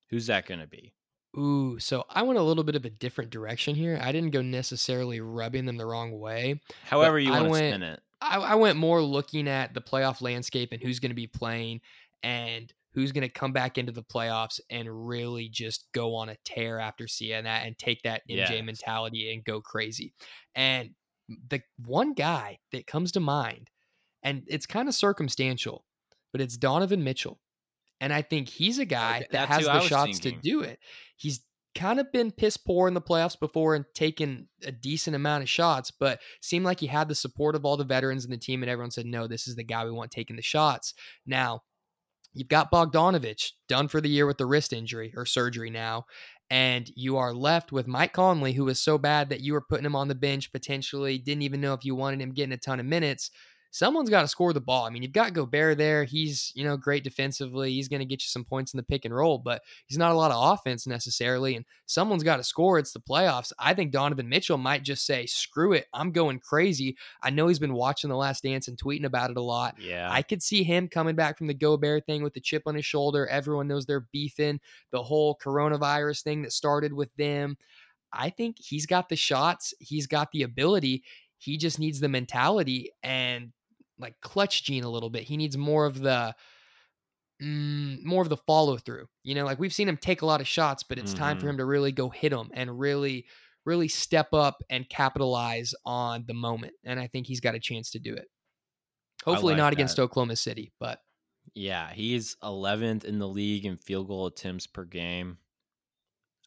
[0.09, 0.95] Who's that going to be?
[1.37, 3.99] Ooh, so I went a little bit of a different direction here.
[4.01, 6.59] I didn't go necessarily rubbing them the wrong way.
[6.83, 8.01] However you I want to went- spin it.
[8.21, 11.81] I, I went more looking at the playoff landscape and who's going to be playing
[12.23, 16.37] and who's going to come back into the playoffs and really just go on a
[16.43, 20.13] tear after seeing that and take that MJ mentality and go crazy.
[20.55, 20.91] And
[21.49, 23.69] the one guy that comes to mind,
[24.23, 25.85] and it's kind of circumstantial,
[26.31, 27.39] but it's Donovan Mitchell.
[28.01, 30.41] And I think he's a guy that that's has the shots thinking.
[30.41, 30.79] to do it.
[31.15, 31.41] He's
[31.75, 35.49] kind of been piss poor in the playoffs before and taken a decent amount of
[35.49, 38.63] shots, but seemed like he had the support of all the veterans in the team,
[38.63, 40.93] and everyone said, no, this is the guy we want taking the shots.
[41.27, 41.61] Now,
[42.33, 46.05] you've got Bogdanovich done for the year with the wrist injury or surgery now.
[46.51, 49.85] And you are left with Mike Conley, who was so bad that you were putting
[49.85, 52.79] him on the bench potentially, didn't even know if you wanted him getting a ton
[52.79, 53.29] of minutes.
[53.71, 54.85] Someone's got to score the ball.
[54.85, 56.03] I mean, you've got Gobert there.
[56.03, 57.71] He's, you know, great defensively.
[57.71, 60.11] He's going to get you some points in the pick and roll, but he's not
[60.11, 61.55] a lot of offense necessarily.
[61.55, 62.79] And someone's got to score.
[62.79, 63.53] It's the playoffs.
[63.59, 65.85] I think Donovan Mitchell might just say, screw it.
[65.93, 66.97] I'm going crazy.
[67.21, 69.75] I know he's been watching The Last Dance and tweeting about it a lot.
[69.79, 70.09] Yeah.
[70.11, 72.85] I could see him coming back from the Gobert thing with the chip on his
[72.85, 73.27] shoulder.
[73.27, 74.59] Everyone knows they're beefing.
[74.91, 77.55] The whole coronavirus thing that started with them.
[78.11, 79.75] I think he's got the shots.
[79.79, 81.03] He's got the ability.
[81.37, 83.51] He just needs the mentality and
[83.99, 85.23] like clutch gene a little bit.
[85.23, 86.35] He needs more of the
[87.41, 89.07] mm, more of the follow through.
[89.23, 91.47] You know, like we've seen him take a lot of shots, but it's time for
[91.47, 91.49] Mhm.
[91.49, 93.27] him to really go hit them and really
[93.65, 96.73] really step up and capitalize on the moment.
[96.85, 98.25] And I think he's got a chance to do it.
[99.23, 99.73] Hopefully like not that.
[99.73, 101.01] against Oklahoma City, but
[101.53, 105.37] Yeah, he's 11th in the league in field goal attempts per game.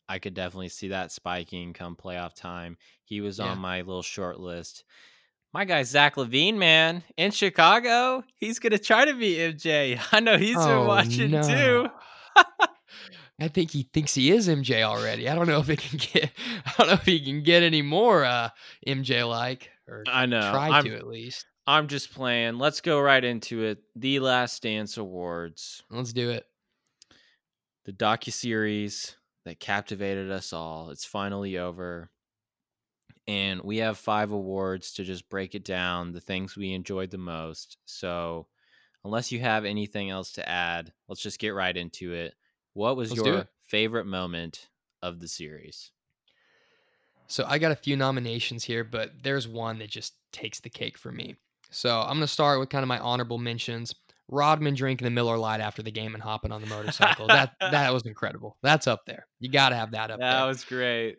[0.08, 2.76] I could definitely see that spiking come playoff time.
[3.04, 3.50] He was Yeah.
[3.50, 4.84] on my little short list.
[5.54, 10.00] My guy Zach LaVine, man, in Chicago, he's gonna try to be MJ.
[10.10, 11.88] I know he's been Oh, watching too.
[13.40, 15.28] I think he thinks he is MJ already.
[15.28, 16.30] I don't know if it can get
[16.66, 18.50] I don't know if he can get any more uh
[18.86, 20.52] MJ like or I know.
[20.52, 21.44] try I'm, to at least.
[21.66, 22.58] I'm just playing.
[22.58, 23.78] Let's go right into it.
[23.96, 26.44] The Last Dance Awards, Let's do it.
[27.84, 30.90] the docu series that captivated us all.
[30.90, 32.10] It's finally over.
[33.28, 37.18] And we have five awards to just break it down, the things we enjoyed the
[37.18, 37.78] most.
[37.84, 38.48] So,
[39.04, 42.34] unless you have anything else to add, let's just get right into it.
[42.74, 44.68] What was Let's your favorite moment
[45.02, 45.92] of the series?
[47.26, 50.98] So I got a few nominations here, but there's one that just takes the cake
[50.98, 51.36] for me.
[51.70, 53.94] So I'm gonna start with kind of my honorable mentions.
[54.28, 57.26] Rodman drinking the Miller Lite after the game and hopping on the motorcycle.
[57.28, 58.58] that that was incredible.
[58.62, 59.26] That's up there.
[59.40, 60.40] You gotta have that up that there.
[60.40, 61.16] That was great.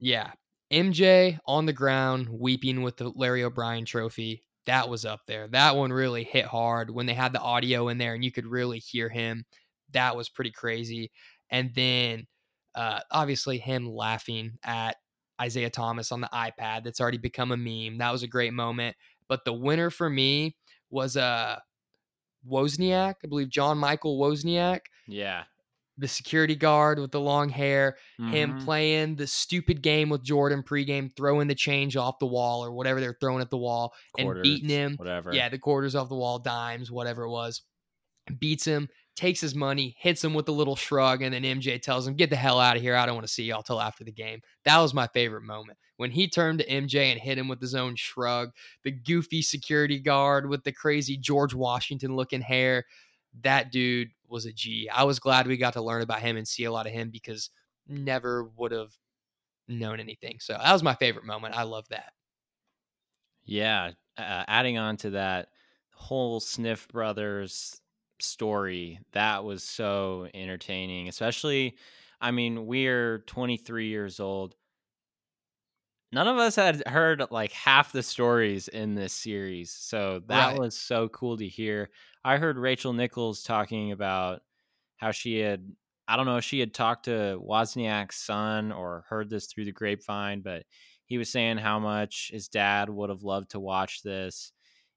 [0.00, 0.32] Yeah.
[0.74, 4.42] MJ on the ground weeping with the Larry O'Brien trophy.
[4.66, 5.46] That was up there.
[5.48, 8.46] That one really hit hard when they had the audio in there and you could
[8.46, 9.44] really hear him.
[9.92, 11.12] That was pretty crazy.
[11.50, 12.26] And then
[12.74, 14.96] uh, obviously him laughing at
[15.42, 17.98] Isiah Thomas on the iPad that's already become a meme.
[17.98, 18.96] That was a great moment.
[19.28, 20.56] But the winner for me
[20.90, 21.58] was uh,
[22.50, 23.14] Wozniak.
[23.22, 25.44] I believe John Michael Wozniak, Yeah.
[25.96, 28.64] The security guard with the long hair him Mhm.
[28.64, 33.00] playing the stupid game with Jordan pregame, throwing the change off the wall or whatever
[33.00, 34.94] they're throwing at the wall, and beating him.
[34.96, 35.32] Whatever.
[35.32, 37.62] Yeah, the quarters off the wall, dimes, whatever it was.
[38.38, 42.06] Beats him, takes his money, hits him with a little shrug, and then MJ tells
[42.08, 42.96] him, Get the hell out of here.
[42.96, 44.40] I don't want to see y'all till after the game.
[44.64, 45.78] That was my favorite moment.
[45.98, 48.50] When he turned to MJ and hit him with his own shrug,
[48.82, 52.84] the goofy security guard with the crazy George Washington looking hair.
[53.42, 54.90] That dude was a G.
[54.90, 57.10] I was glad we got to learn about him and see a lot of him
[57.10, 57.50] because
[57.88, 58.92] never would have
[59.68, 60.40] known anything.
[60.40, 61.56] So that was my favorite moment.
[61.56, 62.12] I love that.
[63.44, 65.50] Yeah, uh, adding on to that
[65.92, 67.80] whole Sniff Brothers
[68.20, 71.08] story, that was so entertaining.
[71.08, 71.76] Especially,
[72.20, 74.56] I mean, we're 23 years old.
[76.12, 80.60] None of us had heard like half the stories in this series, so that Right.
[80.60, 81.90] was so cool to hear.
[82.24, 84.42] I heard Rachel Nichols talking about
[84.96, 85.70] how she had,
[86.08, 89.72] I don't know if she had talked to Wozniak's son or heard this through the
[89.72, 90.64] grapevine, but
[91.06, 94.52] he was saying how much his dad would have loved to watch this.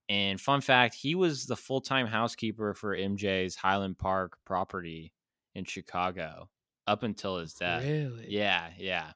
[0.10, 5.12] And fun fact, he was the full time housekeeper for MJ's Highland Park property
[5.54, 6.50] in Chicago
[6.86, 7.84] up until his death.
[7.84, 8.28] Really?
[8.30, 9.12] Yeah, yeah.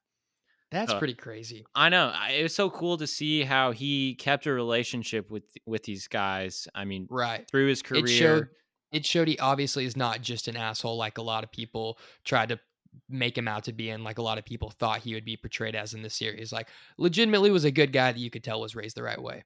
[0.71, 1.65] That's Uh, pretty crazy.
[1.75, 2.12] I know.
[2.15, 6.07] I- It was so cool to see how he kept a relationship with with these
[6.07, 6.67] guys.
[6.73, 7.47] I mean, Right.
[7.49, 8.05] through his career.
[8.05, 8.49] It showed
[8.91, 12.49] it showed he obviously is not just an asshole like a lot of people tried
[12.49, 12.60] to
[13.07, 15.38] make him out to be and like a lot of people thought he would be
[15.38, 16.51] portrayed as in the series.
[16.51, 19.43] Like legitimately was a good guy that you could tell was raised the right way.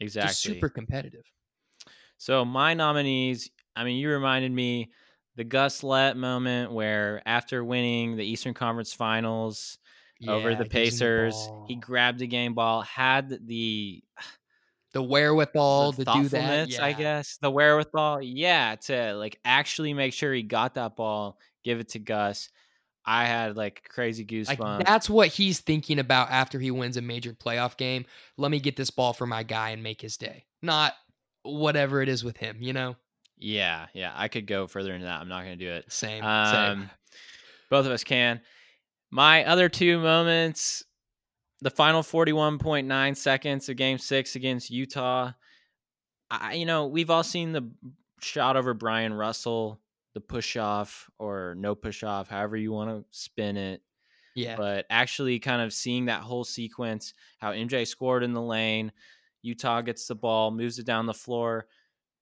[0.00, 0.28] exactly.
[0.30, 1.24] Just super competitive.
[2.18, 4.90] So my nominees, I mean, you reminded me
[5.36, 9.78] the Gus Lett moment where after winning the Eastern Conference Finals
[10.28, 14.02] over the him the Pacers, he grabbed the game ball, had the
[14.92, 16.30] the wherewithal the to do that.
[16.30, 21.38] thoughtfulness, I guess, the wherewithal, yeah, to like actually make sure he got that ball,
[21.64, 22.50] give it to Gus.
[23.04, 24.86] I had like crazy Like goosebumps.
[24.86, 28.04] that's what he's thinking about after he wins a major playoff game.
[28.36, 30.44] Let me get this ball for my guy and make his day.
[30.62, 30.92] Not
[31.42, 32.94] whatever it is with him, you know?
[33.38, 35.20] yeah, yeah, I could go further into that.
[35.20, 35.90] I'm not going to do it.
[35.90, 36.22] Same.
[36.22, 36.24] same.
[36.24, 36.90] Um,
[37.70, 38.40] both of us can.
[39.12, 40.84] My other two moments
[41.60, 45.32] the final 41.9 seconds of game six against Utah.
[46.30, 47.70] I, you know, we've all seen the
[48.20, 49.80] shot over Bryon Russell,
[50.14, 53.80] the push off or no push off, however you want to spin it.
[54.34, 54.56] Yeah.
[54.56, 58.90] But actually, kind of seeing that whole sequence, how MJ scored in the lane,
[59.42, 61.66] Utah gets the ball, moves it down the floor.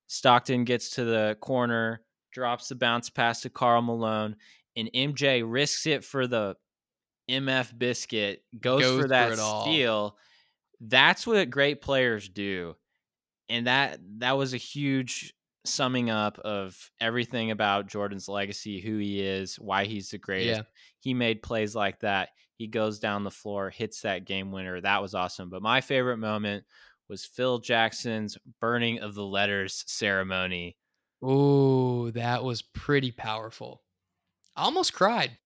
[0.08, 4.36] Stockton gets to the corner, drops the bounce pass to Karl Malone,
[4.76, 6.56] and MJ risks it for the
[7.30, 9.62] MF biscuit, goes, Goes for for that all.
[9.62, 10.16] steal.
[10.80, 12.76] That's what great players do.
[13.48, 15.34] And that that was a huge
[15.66, 20.60] summing up of everything about Jordan's legacy, who he is, why he's the greatest.
[20.60, 20.66] Yeah.
[21.00, 22.30] He made plays like that.
[22.56, 24.80] He goes down the floor, hits that game winner.
[24.80, 25.50] That was awesome.
[25.50, 26.64] But my favorite moment
[27.08, 30.76] was Phil Jackson's burning of the letters ceremony.
[31.24, 33.82] Ooh, that was pretty powerful.
[34.56, 35.36] I almost cried.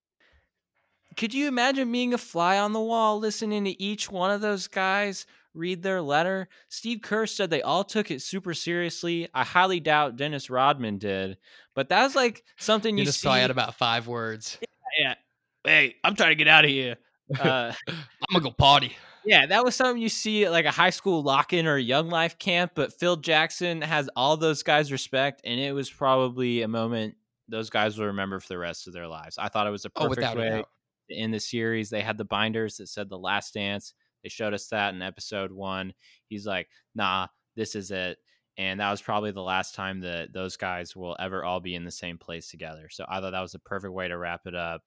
[1.17, 4.67] Could you imagine being a fly on the wall listening to each one of those
[4.67, 6.47] guys read their letter?
[6.69, 9.27] Steve Kerr said they all took it super seriously.
[9.33, 11.37] I highly doubt Dennis Rodman did,
[11.73, 13.25] but that's like something you You just see.
[13.27, 14.57] probably had about five words.
[14.99, 15.15] yeah.
[15.63, 16.97] Hey, I'm trying to get out of here.
[17.39, 17.95] Uh, I'm
[18.31, 18.95] gonna go party.
[19.25, 22.09] yeah, that was something you see at like a high school lock-in or a young
[22.09, 22.73] life camp.
[22.75, 27.15] But Phil Jackson has all those guys respect, and it was probably a moment
[27.47, 29.37] those guys will remember for the rest of their lives.
[29.37, 30.63] I thought it was a Oh, perfect a way.
[31.09, 31.89] In the series.
[31.89, 33.93] They had the binders that said the last dance.
[34.23, 35.93] They showed us that in episode one.
[36.27, 38.17] He's like, nah, this is it.
[38.57, 41.83] And that was probably the last time that those guys will ever all be in
[41.83, 42.87] the same place together.
[42.89, 44.83] So I thought that was a perfect way to wrap it up.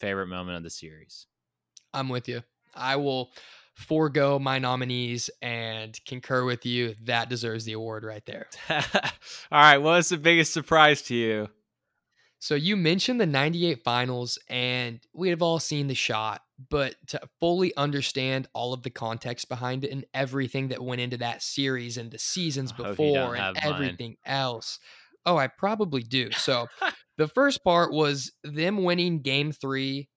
[0.00, 1.26] Favorite moment of the series.
[1.94, 2.42] I'm with you.
[2.74, 3.32] I will
[3.74, 6.94] forego my nominees and concur with you.
[7.04, 8.48] That deserves the award right there.
[8.70, 8.80] all
[9.52, 9.78] right.
[9.78, 11.48] What was the biggest surprise to you?
[12.38, 17.20] So you mentioned the 98 finals and we have all seen the shot, but to
[17.40, 21.96] fully understand all of the context behind it and everything that went into that series
[21.96, 23.74] and the seasons I hope you don't before and have mine.
[23.74, 24.78] everything else.
[25.24, 26.30] Oh, I probably do.
[26.32, 26.68] So
[27.16, 30.08] the first part was them winning game 3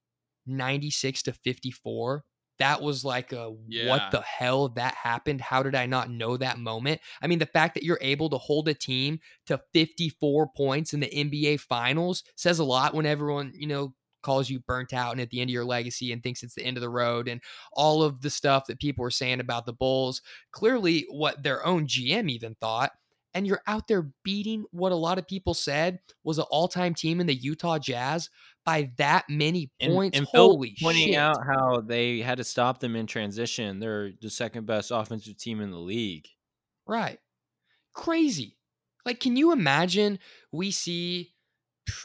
[0.45, 2.23] 96 to 54.
[2.59, 3.87] That was like a Yeah.
[3.87, 5.41] what the hell that happened?
[5.41, 7.01] How did I not know that moment?
[7.21, 10.99] I mean, the fact that you're able to hold a team to 54 points in
[10.99, 15.21] the NBA finals says a lot when everyone, you know, calls you burnt out and
[15.21, 17.41] at the end of your legacy and thinks it's the end of the road and
[17.71, 20.21] all of the stuff that people were saying about the Bulls.
[20.51, 22.91] Clearly, what their own GM even thought.
[23.33, 26.95] And you're out there beating what a lot of people said was an all time
[26.95, 28.29] team in the Utah Jazz
[28.65, 30.17] by that many points.
[30.17, 31.15] and Phil Holy pointing shit.
[31.15, 33.79] out how they had to stop them in transition.
[33.79, 36.27] They're the second best offensive team in the league.
[36.87, 37.19] Right.
[37.93, 38.57] Crazy.
[39.05, 40.19] Like, can you imagine
[40.51, 41.33] we see,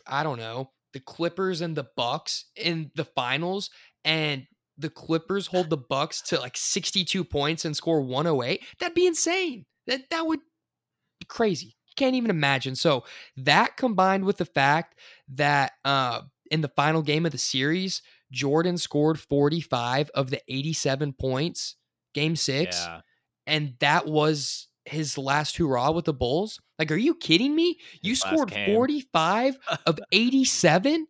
[0.06, 3.70] I don't know, the Clippers and the Bucks in the finals
[4.04, 4.46] and
[4.78, 8.62] the Clippers hold the Bucks to like 62 points and score 108?
[8.78, 9.66] That'd be insane.
[9.86, 10.40] That that would
[11.28, 11.76] crazy.
[11.96, 12.74] Can't even imagine.
[12.74, 13.04] So
[13.36, 14.98] that combined with the fact
[15.34, 21.12] that uh in the final game of the series, Jordan scored 45 of the 87
[21.14, 21.76] points,
[22.14, 23.00] game six Yeah.
[23.46, 26.60] and that was his last hurrah with the Bulls?
[26.78, 27.78] Like, are you kidding me?
[28.02, 28.74] You His scored game.
[28.74, 29.56] 45
[29.86, 31.06] of 87,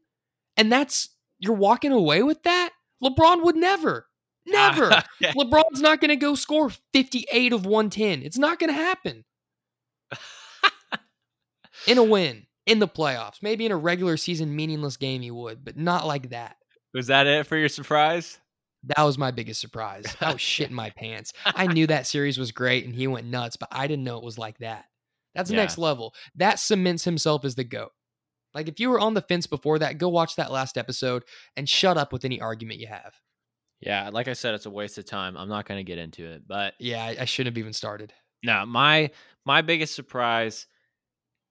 [0.57, 1.09] and that's
[1.41, 2.71] you're walking away with that?
[3.03, 4.07] LeBron would never,
[4.47, 5.03] never.
[5.21, 5.33] Yeah.
[5.33, 8.23] LeBron's not going to go score 58 of 110.
[8.23, 9.25] It's not going to happen
[11.87, 13.43] in a win in the playoffs.
[13.43, 16.57] Maybe in a regular season meaningless game you would, but not like that.
[16.93, 18.39] Was that it for your surprise?
[18.85, 20.05] That was my biggest surprise.
[20.21, 21.33] I was shitting my pants.
[21.45, 24.25] I knew that series was great and he went nuts, but I didn't know it
[24.25, 24.85] was like that.
[25.35, 25.57] That's Yeah.
[25.57, 26.15] next level.
[26.37, 27.91] That cements himself as the GOAT.
[28.53, 31.25] Like if you were on the fence before that, go watch that last episode
[31.57, 33.15] and shut up with any argument you have.
[33.81, 35.37] Yeah, like I said, it's a waste of time.
[35.37, 38.13] I'm not going to get into it, but Yeah, I, I shouldn't have even started.
[38.45, 39.11] No, my
[39.45, 40.67] my biggest surprise.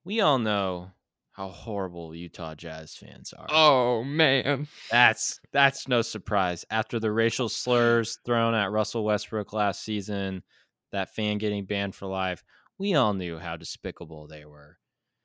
[0.06, 0.91] We all know
[1.34, 3.48] how horrible Utah Jazz fans are.
[3.50, 4.68] Oh man.
[4.91, 6.64] That's that's no surprise.
[6.70, 10.44] After the racial slurs thrown at Russell Westbrook last season,
[10.91, 12.44] that fan getting banned for life,
[12.78, 14.78] we all knew how despicable they were.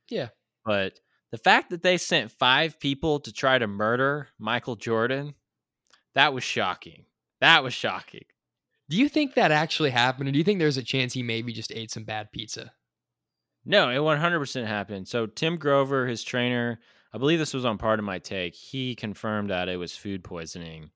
[0.09, 0.29] Yeah.
[0.64, 0.99] But
[1.31, 5.35] the fact that they sent five people to try to murder Michael Jordan,
[6.14, 7.05] that was shocking.
[7.43, 8.25] That was shocking.
[8.89, 10.28] Do you think that actually happened?
[10.28, 12.72] Or do you think there's a chance he maybe just ate some bad pizza?
[13.64, 15.09] No, it 100% happened.
[15.09, 16.80] So Tim Grover, his trainer,
[17.12, 18.55] I believe this was on part of my take.
[18.55, 20.91] He confirmed that it was food poisoning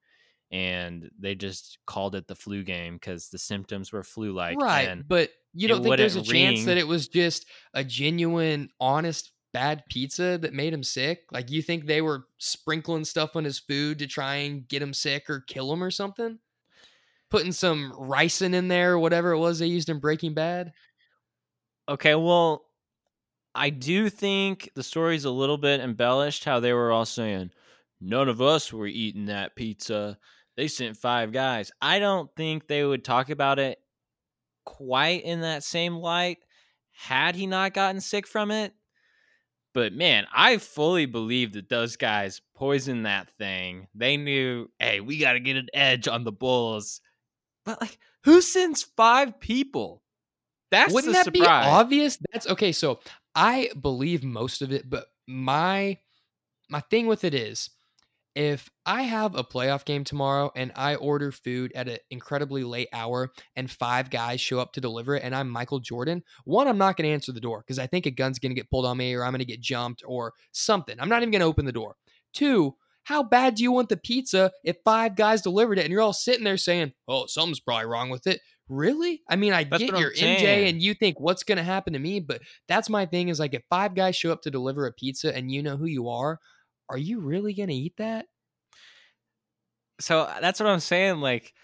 [0.50, 4.60] and they just called it the flu game because the symptoms were flu like.
[4.60, 5.02] right.
[5.06, 9.32] But you don't think there's a wouldn't chance that it was just a genuine, honest,
[9.52, 11.20] bad pizza that made him sick?
[11.30, 14.94] Like, you think they were sprinkling stuff on his food to try and get him
[14.94, 16.38] sick or kill him or something?
[17.32, 20.74] Putting some ricin in there or whatever it was they used in Breaking Bad?
[21.88, 22.66] Okay, well,
[23.54, 27.50] I do think the story's a little bit embellished how they were all saying,
[28.02, 30.18] none of us were eating that pizza.
[30.58, 31.72] They sent five guys.
[31.80, 33.78] I don't think they would talk about it
[34.66, 36.36] quite in that same light
[36.92, 38.74] had he not gotten sick from it.
[39.72, 43.88] But man, I fully believe that those guys poisoned that thing.
[43.94, 47.00] They knew, hey, we got to get an edge on the Bulls.
[47.64, 50.02] But like, who sends five people?
[50.70, 52.18] That's Wouldn't that be obvious?
[52.32, 52.72] That's okay.
[52.72, 53.00] So
[53.34, 55.98] I believe most of it, but my
[56.70, 57.70] my thing with it is
[58.34, 62.88] if I have a playoff game tomorrow and I order food at an incredibly late
[62.92, 66.78] hour and five guys show up to deliver it and I'm Michael Jordan, one, I'm
[66.78, 68.86] not going to answer the door because I think a gun's going to get pulled
[68.86, 70.96] on me or I'm going to get jumped or something.
[70.98, 71.96] I'm not even going to open the door.
[72.32, 72.74] Two,
[73.04, 76.12] how bad do you want the pizza if five guys delivered it and you're all
[76.12, 78.40] sitting there saying, oh, something's probably wrong with it?
[78.68, 79.22] Really?
[79.28, 81.98] I mean, I That's get your MJ and you think what's going to happen to
[81.98, 84.92] me, but that's my thing is like if five guys show up to deliver a
[84.92, 86.38] pizza and you know who you are,
[86.88, 88.26] are you really going to eat that?
[90.02, 91.20] so uh, that's what I'm saying.
[91.20, 91.54] Like,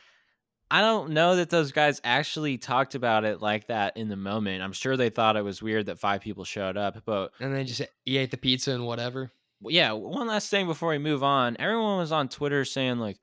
[0.71, 4.63] I don't know that those guys actually talked about it like that in the moment.
[4.63, 7.65] I'm sure they thought it was weird that five people showed up, but And they
[7.65, 9.33] just you ate the pizza and whatever.
[9.63, 11.57] Yeah, one last thing before we move on.
[11.59, 13.19] Everyone was on Twitter saying like,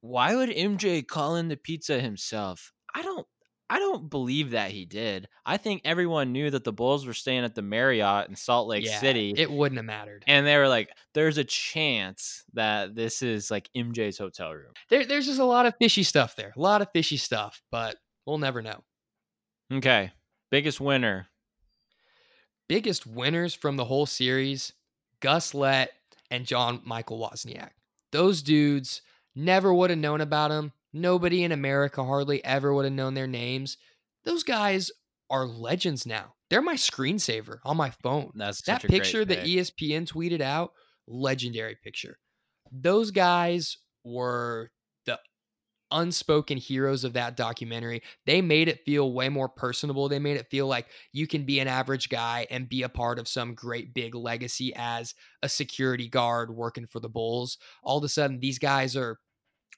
[0.00, 3.26] "Why would MJ call in the pizza himself?" I don't
[3.68, 5.28] I don't believe that he did.
[5.44, 8.86] I think everyone knew that the Bulls were staying at the Marriott in Salt Lake
[8.86, 9.34] yeah, City.
[9.36, 10.24] It wouldn't have mattered.
[10.26, 15.04] and they were like, "There's a chance that this is like MJ's hotel room." There,
[15.04, 16.52] there's just a lot of fishy stuff there.
[16.56, 18.84] A lot of fishy stuff, but we'll never know.
[19.72, 20.12] Okay,
[20.50, 21.28] biggest winner.
[22.68, 24.72] Biggest winners from the whole series,
[25.20, 25.90] Gus Lett
[26.30, 27.70] and John Michael Wozniak.
[28.12, 29.02] Those dudes
[29.34, 30.72] never would have known about them.
[30.92, 33.76] Nobody in America hardly ever would have known their names.
[34.24, 34.90] Those guys
[35.30, 36.34] are legends now.
[36.48, 38.30] They're my screensaver on my phone.
[38.34, 39.44] That's that such a great picture that.
[39.44, 40.72] ESPN tweeted out,
[41.06, 42.18] legendary picture.
[42.72, 44.70] Those guys were
[45.90, 48.02] unspoken heroes of that documentary.
[48.24, 50.08] They made it feel way more personable.
[50.08, 53.18] They made it feel like you can be an average guy and be a part
[53.18, 57.58] of some great big legacy as a security guard working for the Bulls.
[57.82, 59.18] All of a sudden, these guys are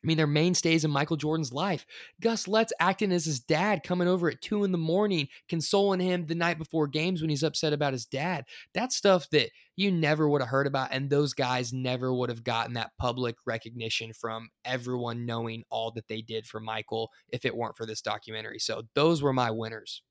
[0.02, 1.84] I mean, they're mainstays in Michael Jordan's life.
[2.20, 6.26] Gus Lett's acting as his dad, coming over at two in the morning, consoling him
[6.26, 8.44] the night before games when he's upset about his dad.
[8.74, 12.44] That's stuff that you never would have heard about, and those guys never would have
[12.44, 17.56] gotten that public recognition from everyone knowing all that they did for Michael if it
[17.56, 18.60] weren't for this documentary.
[18.60, 20.02] So those were my winners.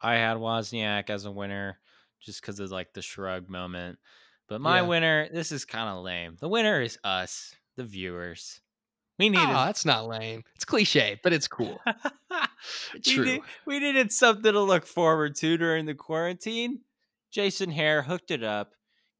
[0.00, 1.78] I had Wozniak as a winner
[2.20, 3.98] just because of like the shrug moment.
[4.48, 4.82] But my Yeah.
[4.82, 6.36] winner, this is kind of lame.
[6.40, 8.60] The winner is us, the viewers.
[9.18, 10.44] We needed Oh, that's not lame.
[10.54, 11.80] It's cliche, but it's cool.
[12.94, 13.40] we, True.
[13.66, 16.80] we needed something to look forward to during the quarantine.
[17.30, 18.72] Jason Hehir hooked it up,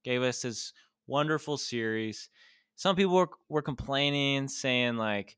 [0.04, 0.72] gave us this
[1.06, 2.28] wonderful series.
[2.76, 5.36] Some people were, were complaining, saying like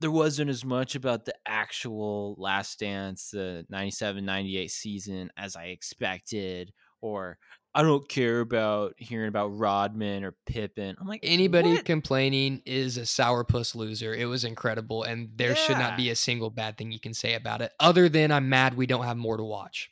[0.00, 5.66] there wasn't as much about the actual Last Dance, the 97 98 season as I
[5.66, 7.38] expected, or
[7.72, 10.96] I don't care about hearing about Rodman or Pippen.
[11.00, 11.84] I'm like, Anybody what?
[11.84, 14.12] complaining is a sourpuss loser.
[14.12, 17.34] It was incredible, and there should not be a single bad thing you can say
[17.34, 19.90] about it, other than I'm mad we don't have more to watch.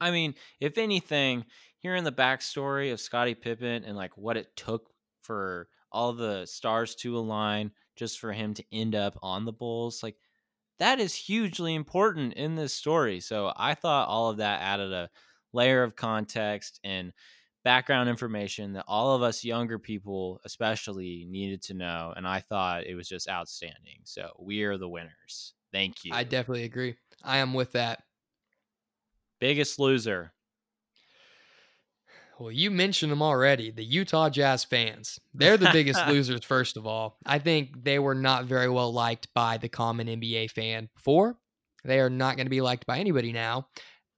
[0.00, 1.44] I mean, if anything,
[1.78, 6.94] hearing the backstory of Scottie Pippen and like what it took for all the stars
[6.96, 10.16] to align just for him to end up on the Bulls, like
[10.78, 13.20] that is hugely important in this story.
[13.20, 15.10] So I thought all of that added a
[15.52, 17.12] layer of context and
[17.64, 22.86] background information that all of us younger people especially needed to know and I thought
[22.86, 24.00] it was just outstanding.
[24.04, 25.54] So we are the winners.
[25.72, 26.12] Thank you.
[26.12, 26.96] I definitely agree.
[27.22, 28.02] I am with that.
[29.40, 30.32] Biggest loser.
[32.38, 33.70] Well, you mentioned them already.
[33.70, 35.18] The Utah Jazz fans.
[35.32, 37.16] They're the biggest losers, first of all.
[37.24, 41.36] I think they were not very well liked by the common NBA fan before.
[41.84, 43.68] They are not going to be liked by anybody now.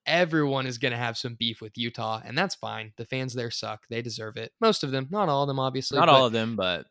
[0.07, 2.93] Everyone is going to have some beef with Utah, and that's fine.
[2.97, 3.85] The fans there suck.
[3.89, 4.53] They deserve it.
[4.61, 5.99] Most of them, not all of them, obviously.
[5.99, 6.87] Not but all of them, but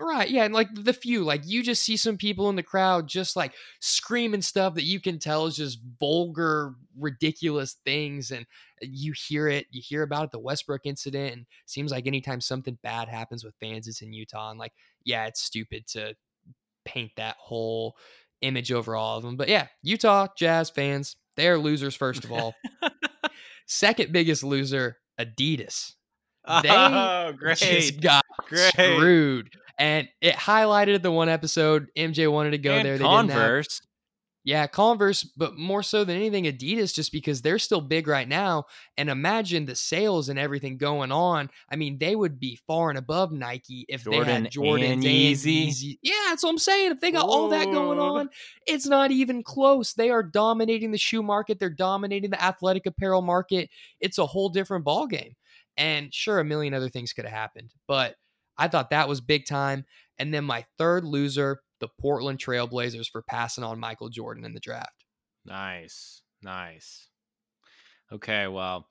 [0.00, 0.28] Right.
[0.28, 0.44] Yeah.
[0.44, 3.52] And like the few, like you just see some people in the crowd just like
[3.80, 8.32] screaming stuff that you can tell is just vulgar, ridiculous things.
[8.32, 8.44] And
[8.82, 11.32] uh, you hear it, you hear about it, the Westbrook incident.
[11.32, 14.50] And seems like anytime something bad happens with fans, it's in Utah.
[14.50, 14.72] And like,
[15.04, 16.16] yeah, it's stupid to
[16.84, 17.96] paint that whole
[18.40, 19.36] image over all of them.
[19.36, 22.54] But yeah, Utah Jazz fans, they're losers, first of all.
[23.66, 25.92] Second biggest loser, Adidas.
[26.62, 27.56] They oh, great.
[27.56, 28.70] just got Great.
[28.72, 29.48] screwed.
[29.78, 32.98] And it highlighted the one episode MJ wanted to go and there.
[32.98, 33.80] They Converse.
[34.44, 38.64] Yeah, Converse, but more so than anything, Adidas, just because they're still big right now.
[38.98, 41.48] And imagine the sales and everything going on.
[41.70, 44.92] I mean, they would be far and above Nike if they Jordan had Jordan and
[44.92, 45.68] and Yeezy.
[45.68, 45.98] Yeezy.
[46.02, 46.92] Yeah, that's what I'm saying.
[46.92, 48.28] If they got all that going on,
[48.66, 49.94] it's not even close.
[49.94, 51.58] They are dominating the shoe market.
[51.58, 53.70] They're dominating the athletic apparel market.
[53.98, 55.36] It's a whole different ball game.
[55.78, 58.14] And sure, a million other things could have happened, but
[58.58, 59.86] I thought that was big time.
[60.18, 64.60] And then my third loser, the Portland Trailblazers for passing on Michael Jordan in the
[64.60, 65.04] draft.
[65.44, 66.22] Nice.
[66.42, 67.08] Nice.
[68.10, 68.88] Okay, well,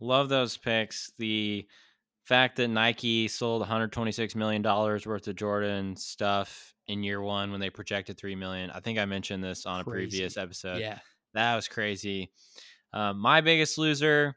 [0.00, 1.12] love those picks.
[1.18, 1.66] The
[2.24, 7.60] fact that Nike sold 126 million dollars worth of Jordan stuff in year 1 when
[7.60, 8.70] they projected 3 million.
[8.70, 10.80] I think I mentioned this on a previous episode.
[10.80, 10.98] yeah.
[11.34, 12.30] That was crazy.
[12.92, 14.34] Um, my biggest loser,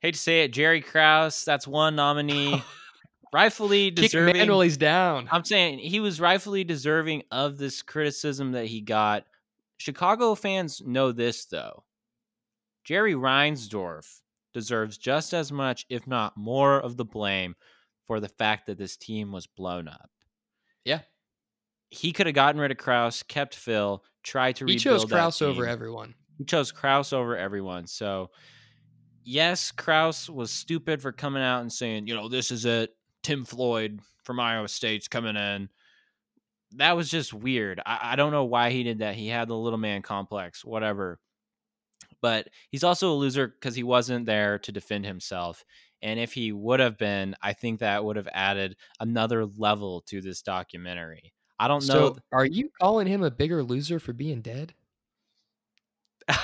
[0.00, 1.44] hate to say it, Jerry Krause.
[1.44, 2.62] That's one nominee.
[3.32, 4.36] rightfully Kick deserving.
[4.36, 5.28] Manuel's down.
[5.30, 9.24] I'm saying he was rightfully deserving of this criticism that he got.
[9.78, 11.84] Chicago fans know this though.
[12.84, 14.20] Jerry Reinsdorf
[14.52, 17.54] deserves just as much, if not more, of the blame
[18.06, 20.10] for the fact that this team was blown up.
[20.84, 21.00] Yeah.
[21.90, 25.04] He could have gotten rid of Krause, kept Phil, tried to He rebuild He chose
[25.04, 26.14] Krause over everyone.
[26.38, 27.86] He chose Krause over everyone.
[27.86, 28.30] So,
[29.24, 32.90] yes, Krause was stupid for coming out and saying, you know, this is it.
[33.22, 35.68] Tim Floyd from Iowa State's coming in.
[36.76, 37.80] That was just weird.
[37.84, 39.14] I, I don't know why he did that.
[39.14, 41.18] He had the little man complex, whatever.
[42.22, 45.64] But he's also a loser because he wasn't there to defend himself.
[46.02, 50.20] And if he would have been, I think that would have added another level to
[50.20, 51.32] this documentary.
[51.58, 52.16] I don't know.
[52.32, 54.72] Are you calling him a bigger loser for being dead?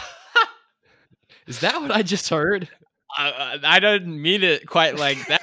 [1.46, 2.68] Is that what I just heard?
[3.16, 5.40] I, I I don't mean it quite like that.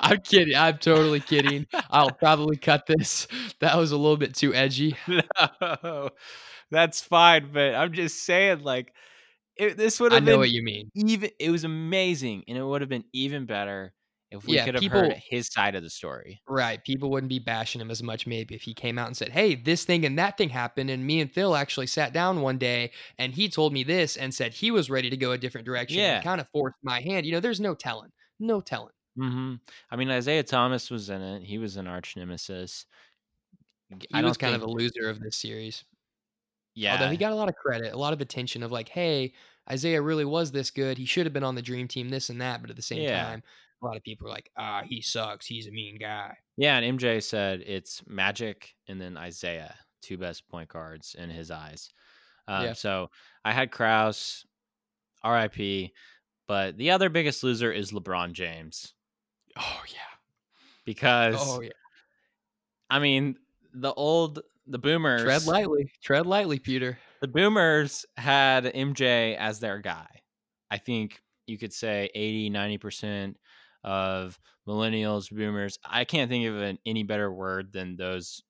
[0.00, 0.56] I'm kidding.
[0.56, 1.66] I'm totally kidding.
[1.90, 3.28] I'll probably cut this.
[3.60, 4.96] That was a little bit too edgy.
[5.60, 6.10] no,
[6.70, 7.50] that's fine.
[7.52, 8.92] But I'm just saying, like,
[9.56, 10.22] it, this would have.
[10.22, 10.90] I know been what you mean.
[10.94, 11.30] even.
[11.38, 13.92] It was amazing, and it would have been even better
[14.32, 16.40] if we Yeah, could have heard his side of the story.
[16.48, 16.82] Right.
[16.82, 19.54] People wouldn't be bashing him as much maybe if he came out and said, Hey,
[19.54, 20.90] this thing and that thing happened.
[20.90, 24.34] And me and Phil actually sat down one day and he told me this and
[24.34, 25.98] said he was ready to go a different direction.
[25.98, 26.16] Yeah.
[26.16, 27.26] And kind of forced my hand.
[27.26, 28.10] You know, there's no telling.
[28.40, 28.92] No telling.
[29.16, 29.56] Hmm
[29.90, 31.42] I mean, Isiah Thomas was in it.
[31.42, 32.86] He was an arch nemesis.
[33.88, 35.84] He I was kind of a loser of this series.
[36.74, 36.92] yeah.
[36.92, 39.34] Although he got a lot of credit, a lot of attention of like, hey,
[39.70, 40.98] Isiah really was this good.
[40.98, 42.60] He should have been on the dream team, this and that.
[42.60, 43.20] But at the same Yeah.
[43.24, 43.42] time,
[43.82, 45.46] a lot of people are like, ah, he sucks.
[45.46, 46.36] He's a mean guy.
[46.56, 51.50] Yeah, and MJ said it's Magic and then Isiah, two best point guards in his
[51.50, 51.90] eyes.
[52.48, 52.72] Um, Yeah.
[52.74, 53.10] So
[53.44, 54.46] I had Krause,
[55.24, 55.92] RIP,
[56.48, 58.94] but the other biggest loser is LeBron James
[59.58, 59.98] Oh, yeah.
[60.84, 61.70] because Oh, yeah.
[62.90, 63.36] I mean
[63.72, 65.90] the old the boomers Tread lightly.
[66.02, 66.98] Tread lightly, Peter.
[67.20, 70.06] the boomers had MJ as their guy.
[70.70, 73.34] I think you could say 80, 90%
[73.84, 75.78] of millennials, boomers.
[75.84, 78.42] I can't think of an, any better word than those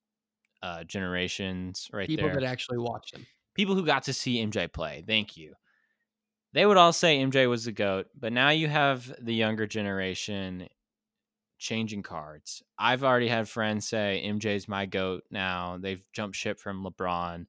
[0.62, 2.16] uh, generations right there.
[2.16, 2.40] People there.
[2.40, 3.26] that actually watch them.
[3.54, 5.02] People who got to see MJ play.
[5.06, 5.54] Thank you.
[6.52, 10.68] They would all say MJ was the GOAT, but now you have the younger generation
[11.62, 12.62] changing cards.
[12.78, 15.78] I've already had friends say MJ's my GOAT now.
[15.80, 17.46] They've jumped ship from LeBron.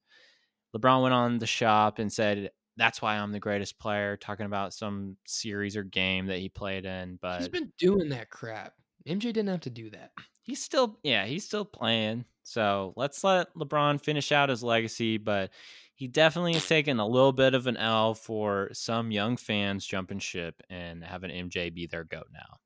[0.76, 4.74] LeBron went on the shop and said, That's why I'm the greatest player, talking about
[4.74, 7.20] some series or game that he played in.
[7.22, 8.74] But He's been doing that crap.
[9.07, 10.11] MJ didn't have to do that.
[10.43, 15.51] he's still yeah he's still playing so let's let lebron finish out his legacy but
[15.95, 20.20] he definitely has taken a little bit of an l for some young fans jumping
[20.20, 22.57] ship and having mj be their goat now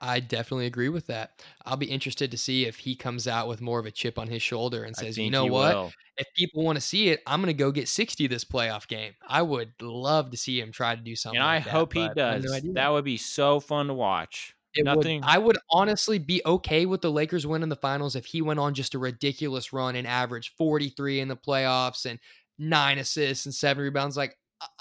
[0.00, 1.42] I definitely agree with that.
[1.66, 4.28] I'll be interested to see if he comes out with more of a chip on
[4.28, 5.74] his shoulder and says, you know what?
[5.74, 5.92] will.
[6.16, 9.14] If people want to see it, I'm going to go get 60 this playoff game.
[9.26, 11.38] I would love to see him try to do something.
[11.40, 13.86] and i like that, hope he I have does no that would be so fun
[13.88, 17.76] to watch It would- nothing- I would honestly be okay with the Lakers winning the
[17.76, 22.04] finals if he went on just a ridiculous run and averaged 43 in the playoffs
[22.04, 22.18] and
[22.58, 24.16] nine assists and seven rebounds.
[24.16, 24.36] Like,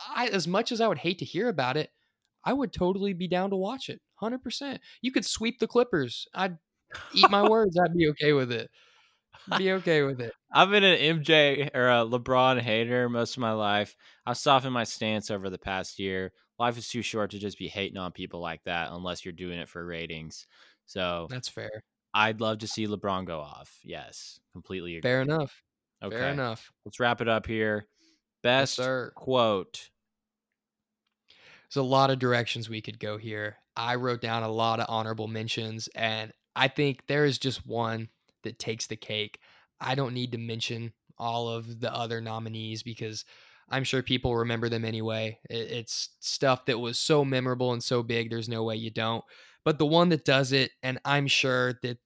[0.10, 1.92] I, as much as I would hate to hear about it,
[2.48, 4.00] I would totally be down to watch it.
[4.22, 4.80] 100%.
[5.02, 6.28] You could sweep the Clippers.
[6.34, 6.58] I'd
[7.14, 7.78] Eat my words.
[7.78, 8.70] I'd be okay with it.
[9.58, 10.34] Be okay with it.
[10.54, 13.96] I've been an MJ or a LeBron hater most of my life.
[14.26, 16.32] I've softened my stance over the past year.
[16.60, 19.60] Life is too short to just be hating on people like that unless you're doing
[19.60, 20.48] it for ratings.
[20.86, 21.84] So That's fair.
[22.14, 23.80] I'd love to see LeBron go off.
[23.84, 25.10] Yes, completely agree.
[25.10, 25.62] Fair enough.
[26.02, 26.72] Okay, Fair enough.
[26.86, 27.88] let's wrap it up here.
[28.44, 29.12] Best sir.
[29.16, 29.90] quote.
[31.70, 33.58] There's a lot of directions we could go here.
[33.76, 38.10] I wrote down a lot of honorable mentions, and I think there is just one
[38.44, 39.40] that takes the cake.
[39.80, 43.26] I don't need to mention all of the other nominees because
[43.70, 45.40] I'm sure people remember them anyway.
[45.50, 49.24] It's stuff that was so memorable and so big, there's no way you don't.
[49.66, 51.98] But the one that does it, and I'm sure that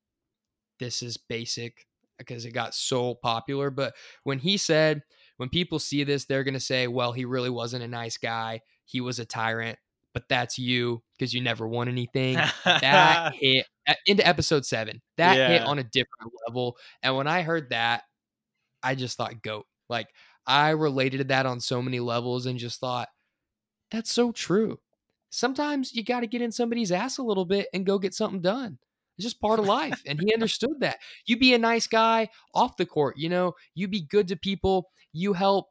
[0.79, 1.85] this is basic
[2.17, 3.93] because it got so popular, but
[4.23, 5.03] when he said,
[5.37, 8.61] when people see this, they're going to say, well, he really wasn't a nice guy.
[8.91, 9.79] He was a tyrant,
[10.13, 12.35] but that's you because you never won anything.
[12.65, 13.65] that hit
[14.05, 15.01] into episode seven.
[15.17, 15.47] That yeah.
[15.47, 16.77] hit on a different level.
[17.01, 18.03] And when I heard that,
[18.83, 19.65] I just thought goat.
[19.89, 20.07] Like
[20.45, 23.07] I related to that on so many levels and just thought,
[23.91, 24.79] that's so true.
[25.29, 28.41] Sometimes you got to get in somebody's ass a little bit and go get something
[28.41, 28.79] done.
[29.17, 30.01] It's just part of life.
[30.05, 30.97] And he understood that.
[31.25, 34.89] You be a nice guy off the court, you know, you be good to people,
[35.13, 35.67] you help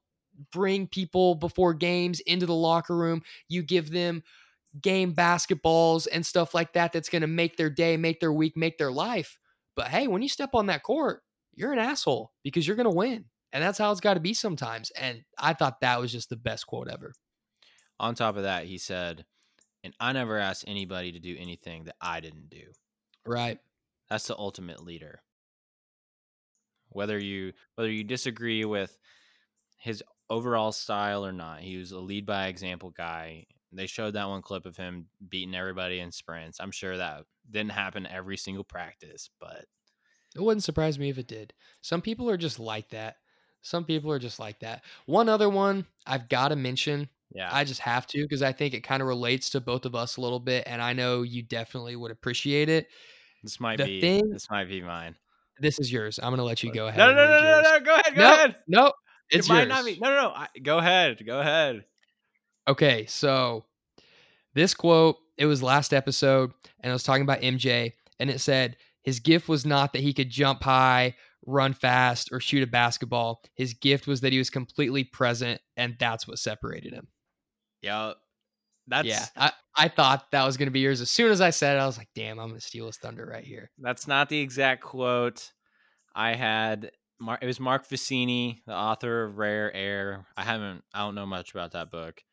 [0.53, 4.22] bring people before games into the locker room, you give them
[4.80, 8.57] game basketballs and stuff like that that's going to make their day, make their week,
[8.57, 9.38] make their life.
[9.76, 11.22] But hey, when you step on that court,
[11.55, 13.24] you're an asshole because you're going to win.
[13.53, 14.91] And that's how it's got to be sometimes.
[14.91, 17.12] And I thought that was just the best quote ever.
[17.99, 19.24] On top of that, he said,
[19.82, 22.62] and I never asked anybody to do anything that I didn't do.
[23.26, 23.59] Right.
[24.09, 25.22] That's the ultimate leader.
[26.91, 28.97] Whether you whether you disagree with
[29.78, 33.46] his overall style or not, he was a lead by example guy.
[33.72, 36.58] They showed that one clip of him beating everybody in sprints.
[36.60, 39.64] I'm sure that didn't happen every single practice, but
[40.34, 41.52] it wouldn't surprise me if it did.
[41.80, 43.16] Some people are just like that.
[43.62, 44.82] Some people are just like that.
[45.06, 47.08] One other one I've got to mention.
[47.32, 47.48] Yeah.
[47.52, 50.16] I just have to because I think it kind of relates to both of us
[50.16, 50.64] a little bit.
[50.66, 52.88] And I know you definitely would appreciate it.
[53.42, 55.16] This might the be thing, this might be mine.
[55.60, 56.18] This is yours.
[56.22, 56.98] I'm gonna let you go ahead.
[56.98, 58.14] No, no, no, no, no, Go ahead.
[58.14, 58.56] Go nope, ahead.
[58.66, 58.94] Nope.
[59.30, 59.58] It's it yours.
[59.60, 59.98] might not be.
[60.00, 60.28] No, no, no.
[60.30, 61.24] I, go ahead.
[61.24, 61.84] Go ahead.
[62.68, 63.64] Okay, so
[64.54, 68.76] this quote, it was last episode, and I was talking about MJ, and it said
[69.02, 71.16] his gift was not that he could jump high,
[71.46, 73.42] run fast, or shoot a basketball.
[73.54, 77.08] His gift was that he was completely present, and that's what separated him.
[77.82, 78.12] Yeah.
[78.86, 79.26] That's yeah.
[79.36, 81.00] I, I thought that was gonna be yours.
[81.00, 83.24] As soon as I said it, I was like, damn, I'm gonna steal his thunder
[83.24, 83.70] right here.
[83.78, 85.52] That's not the exact quote.
[86.14, 86.90] I had
[87.20, 90.26] it was Mark Vancil, the author of Rare Air.
[90.36, 92.24] I haven't I don't know much about that book,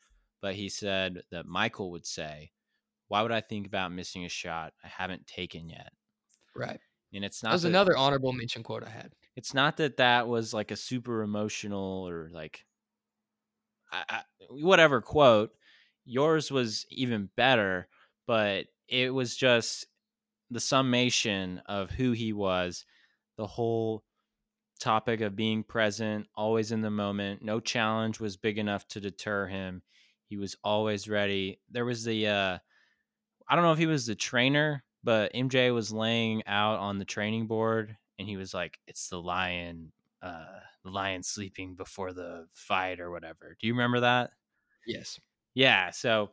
[0.42, 2.52] but he said that Michael would say,
[3.08, 5.94] "Why would I think about missing a shot I haven't taken yet?"
[6.56, 6.80] Right.
[7.14, 9.14] And it's not That was that, another honorable mention quote I had.
[9.36, 12.66] It's not that that was like a super emotional or like
[13.92, 15.52] I, I, whatever quote.
[16.06, 17.90] Yours was even better,
[18.26, 19.88] but it was just
[20.52, 22.86] the summation of who he was,
[23.38, 24.04] the whole
[24.78, 27.42] topic of being present, always in the moment.
[27.44, 29.82] No challenge was big enough to deter him.
[30.28, 31.60] He was always ready.
[31.70, 32.60] There was the uh
[33.50, 37.06] I don't know if he was the trainer, but MJ was laying out on the
[37.06, 42.48] training board and he was like, It's the lion, uh the lion sleeping before the
[42.54, 43.56] fight or whatever.
[43.60, 44.32] Do you remember that?
[44.86, 45.20] Yes.
[45.54, 45.92] Yeah.
[45.92, 46.32] So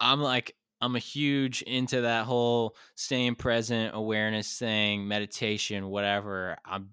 [0.00, 0.54] I'm like
[0.86, 6.56] I'm a huge into that whole staying present awareness thing, meditation, whatever.
[6.64, 6.90] I'm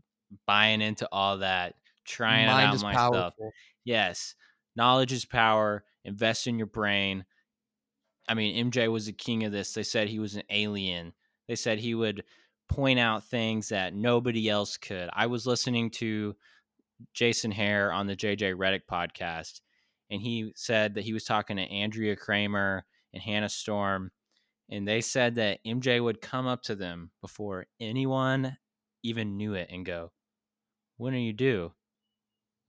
[0.48, 3.14] buying into all that, trying Mind it out myself.
[3.14, 3.52] Powerful.
[3.86, 4.34] Yes.
[4.76, 5.84] Knowledge is power.
[6.04, 7.24] Invest in your brain.
[8.28, 9.74] I mean, MJ was the king of this.
[9.74, 11.14] They said he was an alien.
[11.48, 12.24] They said he would
[12.68, 15.08] point out things that nobody else could.
[15.14, 16.36] I was listening to
[17.14, 19.62] Jason Hehir on the JJ Redick podcast,
[20.10, 24.12] and he said that he was talking to Andrea Kremer and Hannah Storm,
[24.70, 28.58] and they said that MJ would come up to them before anyone
[29.04, 30.12] even knew it and go,
[30.98, 31.74] "When are you due?"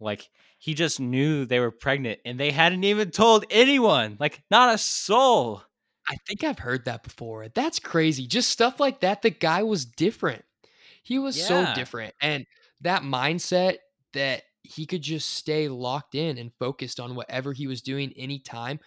[0.00, 0.28] Like
[0.58, 4.78] he just knew they were pregnant, and they hadn't even told anyone, like not a
[4.78, 5.62] soul.
[6.08, 7.48] I think I've heard that before.
[7.48, 8.26] That's crazy.
[8.26, 9.22] Just stuff like that.
[9.22, 10.44] The guy was different.
[11.02, 11.46] He was yeah.
[11.46, 12.14] so different.
[12.20, 12.44] And
[12.82, 13.76] that mindset
[14.12, 18.80] that he could just stay locked in and focused on whatever he was doing anytime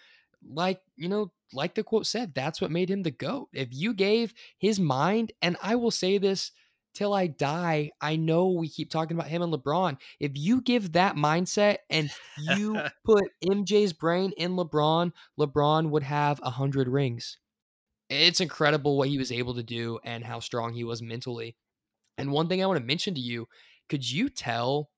[0.46, 3.48] like you know like the quote said that's what made him the goat.
[3.52, 6.52] If you gave his mind and i will say this
[6.94, 9.96] till i die i know we keep talking about him and lebron.
[10.20, 16.40] If you give that mindset and you put mj's brain in lebron lebron would have
[16.42, 17.38] a hundred rings.
[18.10, 21.56] It's incredible what he was able to do and how strong he was mentally.
[22.16, 23.48] And one thing I want to mention to you
[23.88, 24.90] could you tell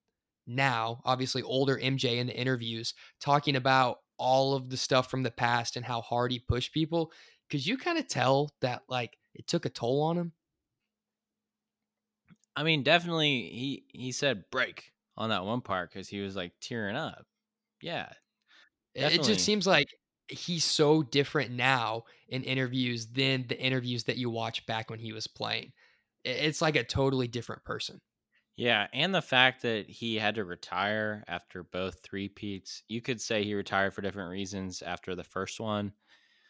[0.46, 5.30] now, obviously older MJ in the interviews, talking about all of the stuff from the
[5.30, 7.10] past and how hard he pushed people?
[7.48, 10.32] Could you kind of tell that like it took a toll on him?
[12.54, 16.52] I mean, definitely he he said break on that one part because he was like
[16.60, 17.26] tearing up.
[17.80, 18.12] Yeah,
[18.94, 19.88] it just seems like
[20.28, 25.12] he's so different now in interviews than the interviews that you watch back when he
[25.12, 25.72] was playing.
[26.24, 28.00] It's like a totally different person.
[28.56, 32.82] Yeah, and the fact that he had to retire after both three peats.
[32.88, 35.92] You could say he retired for different reasons after the first one.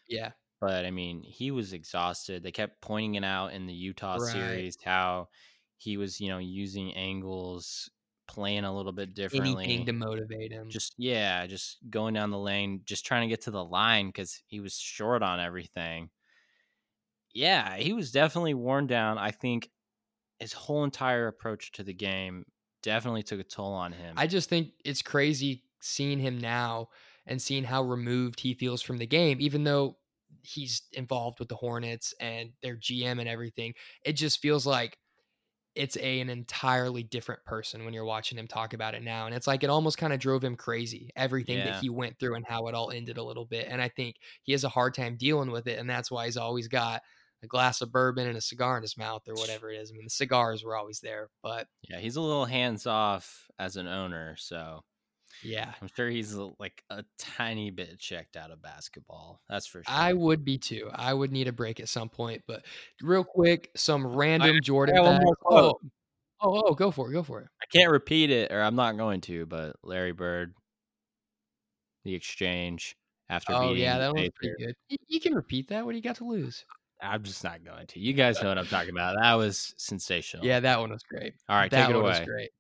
[0.09, 0.31] Yeah.
[0.61, 2.43] But I mean, he was exhausted.
[2.43, 4.33] They kept pointing it out in the Utah right.
[4.33, 5.29] series how
[5.79, 7.89] he was, you know, using angles,
[8.29, 9.65] playing a little bit differently.
[9.65, 10.69] Anything to motivate him.
[10.69, 14.43] Just yeah, just going down the lane, just trying to get to the line because
[14.47, 16.11] he was short on everything.
[17.33, 19.17] Yeah, he was definitely worn down.
[19.17, 19.71] I think
[20.41, 22.45] his whole entire approach to the game
[22.83, 24.15] definitely took a toll on him.
[24.17, 26.89] I just think it's crazy seeing him now
[27.27, 29.97] and seeing how removed he feels from the game, even though
[30.43, 33.75] he's involved with the Hornets and their GM and everything.
[34.05, 34.97] It just feels like
[35.77, 39.27] it's a, an entirely different person when you're watching him talk about it now.
[39.27, 41.73] And it's like it almost kind of drove him crazy, everything yeah.
[41.73, 43.69] that he went through and how it all ended a little bit.
[43.69, 45.79] And I think he has a hard time dealing with it.
[45.79, 47.03] And that's why he's always got
[47.43, 49.91] a glass of bourbon and a cigar in his mouth or whatever it is.
[49.91, 53.77] I mean, the cigars were always there, but yeah, he's a little hands off as
[53.77, 54.37] an owner.
[54.39, 54.83] So
[55.43, 59.41] yeah, I'm sure he's like a tiny bit checked out of basketball.
[59.49, 59.95] That's for sure.
[59.95, 60.91] I would be too.
[60.93, 62.43] I would need a break at some point.
[62.47, 62.65] But
[63.01, 64.97] real quick, some random I, Jordan.
[64.99, 65.81] I oh,
[66.41, 67.13] oh, oh, go for it.
[67.13, 67.49] Go for it.
[67.63, 69.47] I can't repeat it, or I'm not going to.
[69.47, 70.55] But Larry Bird,
[72.05, 72.97] the exchange
[73.29, 73.55] after.
[73.55, 74.75] Oh yeah, that was pretty good.
[74.89, 75.85] You, you can repeat that.
[75.85, 76.65] What do you got to lose?
[77.03, 78.01] I'm just not going to.
[78.01, 79.17] You guys know what I'm talking about.
[79.21, 80.45] That was sensational.
[80.45, 81.35] Yeah, that one was great.
[81.49, 82.09] All right, that take it away.
[82.09, 82.51] Was great.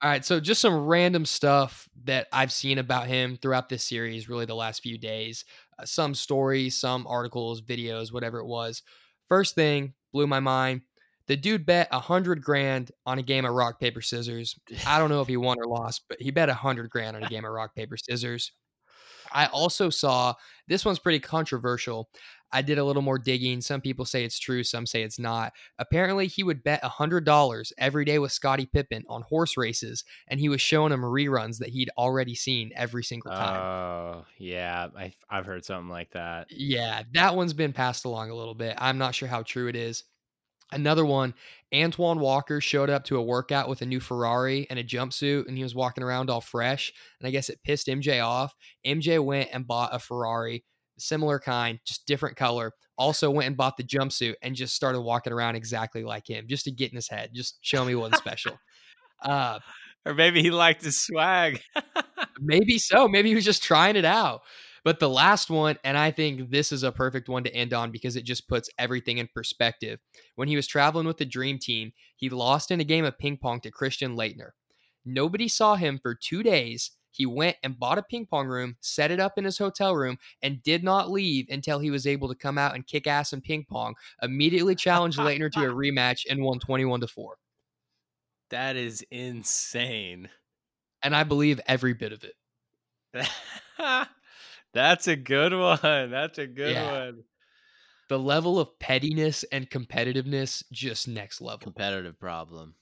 [0.00, 4.28] All right, so just some random stuff that I've seen about him throughout this series,
[4.28, 5.44] really the last few days.
[5.76, 8.82] Uh, some stories, some articles, videos, whatever it was.
[9.26, 10.82] First thing blew my mind.
[11.26, 14.58] The dude bet a hundred grand on a game of rock paper scissors.
[14.86, 17.24] I don't know if he won or lost, but he bet a hundred grand on
[17.24, 18.52] a game of rock paper scissors.
[19.32, 20.34] I also saw
[20.68, 22.08] this one's pretty controversial.
[22.52, 23.60] I did a little more digging.
[23.60, 25.52] Some people say it's true, some say it's not.
[25.78, 30.48] Apparently, he would bet $100 every day with Scottie Pippen on horse races, and he
[30.48, 33.60] was showing him reruns that he'd already seen every single time.
[33.60, 34.88] Oh, yeah.
[34.96, 36.46] I, I've heard something like that.
[36.50, 38.74] Yeah, that one's been passed along a little bit.
[38.78, 40.04] I'm not sure how true it is.
[40.70, 41.32] Another one,
[41.74, 45.56] Antoine Walker showed up to a workout with a new Ferrari and a jumpsuit, and
[45.56, 46.92] he was walking around all fresh.
[47.18, 48.54] And I guess it pissed MJ off.
[48.86, 50.64] MJ went and bought a Ferrari
[50.98, 52.72] similar kind, just different color.
[52.96, 56.64] Also went and bought the jumpsuit and just started walking around exactly like him, just
[56.64, 58.58] to get in his head, just show me what's special.
[59.22, 59.58] Uh,
[60.04, 61.60] or maybe he liked his swag.
[62.40, 63.08] maybe so.
[63.08, 64.42] Maybe he was just trying it out.
[64.84, 67.90] But the last one, and I think this is a perfect one to end on
[67.90, 69.98] because it just puts everything in perspective.
[70.36, 73.36] When he was traveling with the Dream Team, he lost in a game of ping
[73.36, 74.50] pong to Christian Laettner.
[75.04, 79.10] Nobody saw him for two days he went and bought a ping pong room, set
[79.10, 82.34] it up in his hotel room, and did not leave until he was able to
[82.34, 83.94] come out and kick ass in ping pong.
[84.22, 87.36] Immediately challenged Laettner to a rematch and won 21 to 4.
[88.50, 90.28] That is insane.
[91.02, 93.28] And I believe every bit of it.
[94.74, 96.10] That's a good one.
[96.10, 97.06] That's a good yeah.
[97.06, 97.24] one.
[98.08, 101.58] The level of pettiness and competitiveness just next level.
[101.58, 102.74] Competitive problem.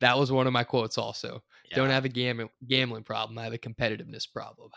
[0.00, 1.42] That was one of my quotes also.
[1.70, 1.76] Yeah.
[1.76, 3.38] Don't have a gam- gambling problem.
[3.38, 4.70] I have a competitiveness problem.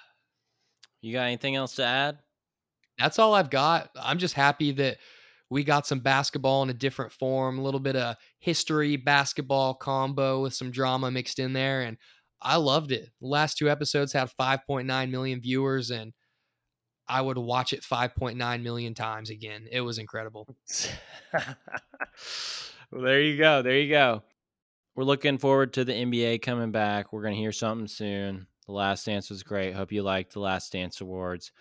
[1.02, 2.20] You got anything else to add?
[2.98, 3.90] That's all I've got.
[4.00, 4.98] I'm just happy that
[5.50, 10.42] we got some basketball in a different form, a little bit of history basketball combo
[10.42, 11.82] with some drama mixed in there.
[11.82, 11.98] And
[12.42, 13.10] I loved it.
[13.22, 16.14] The last two episodes had 5.9 million viewers, and
[17.08, 19.68] I would watch it 5.9 million times again.
[19.72, 20.56] It was incredible.
[21.34, 23.62] well, there you go.
[23.62, 24.24] There you go
[24.96, 27.14] we're looking forward to the NBA coming back.
[27.14, 28.48] We're going to hear something soon.
[28.66, 29.74] The Last Dance was great.
[29.74, 31.52] Hope you liked the Last Dance Awards.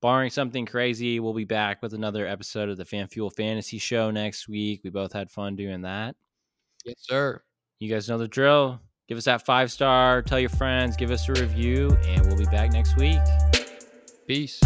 [0.00, 4.10] Barring something crazy, we'll be back with another episode of the Fan Fuel Fantasy Show
[4.10, 4.80] next week.
[4.82, 6.16] We both had fun doing that.
[6.84, 7.42] Yes, sir.
[7.78, 8.80] You guys know the drill.
[9.08, 12.44] Give us that five star, tell your friends, give us a review, and we'll be
[12.46, 13.18] back next week.
[14.26, 14.60] Peace.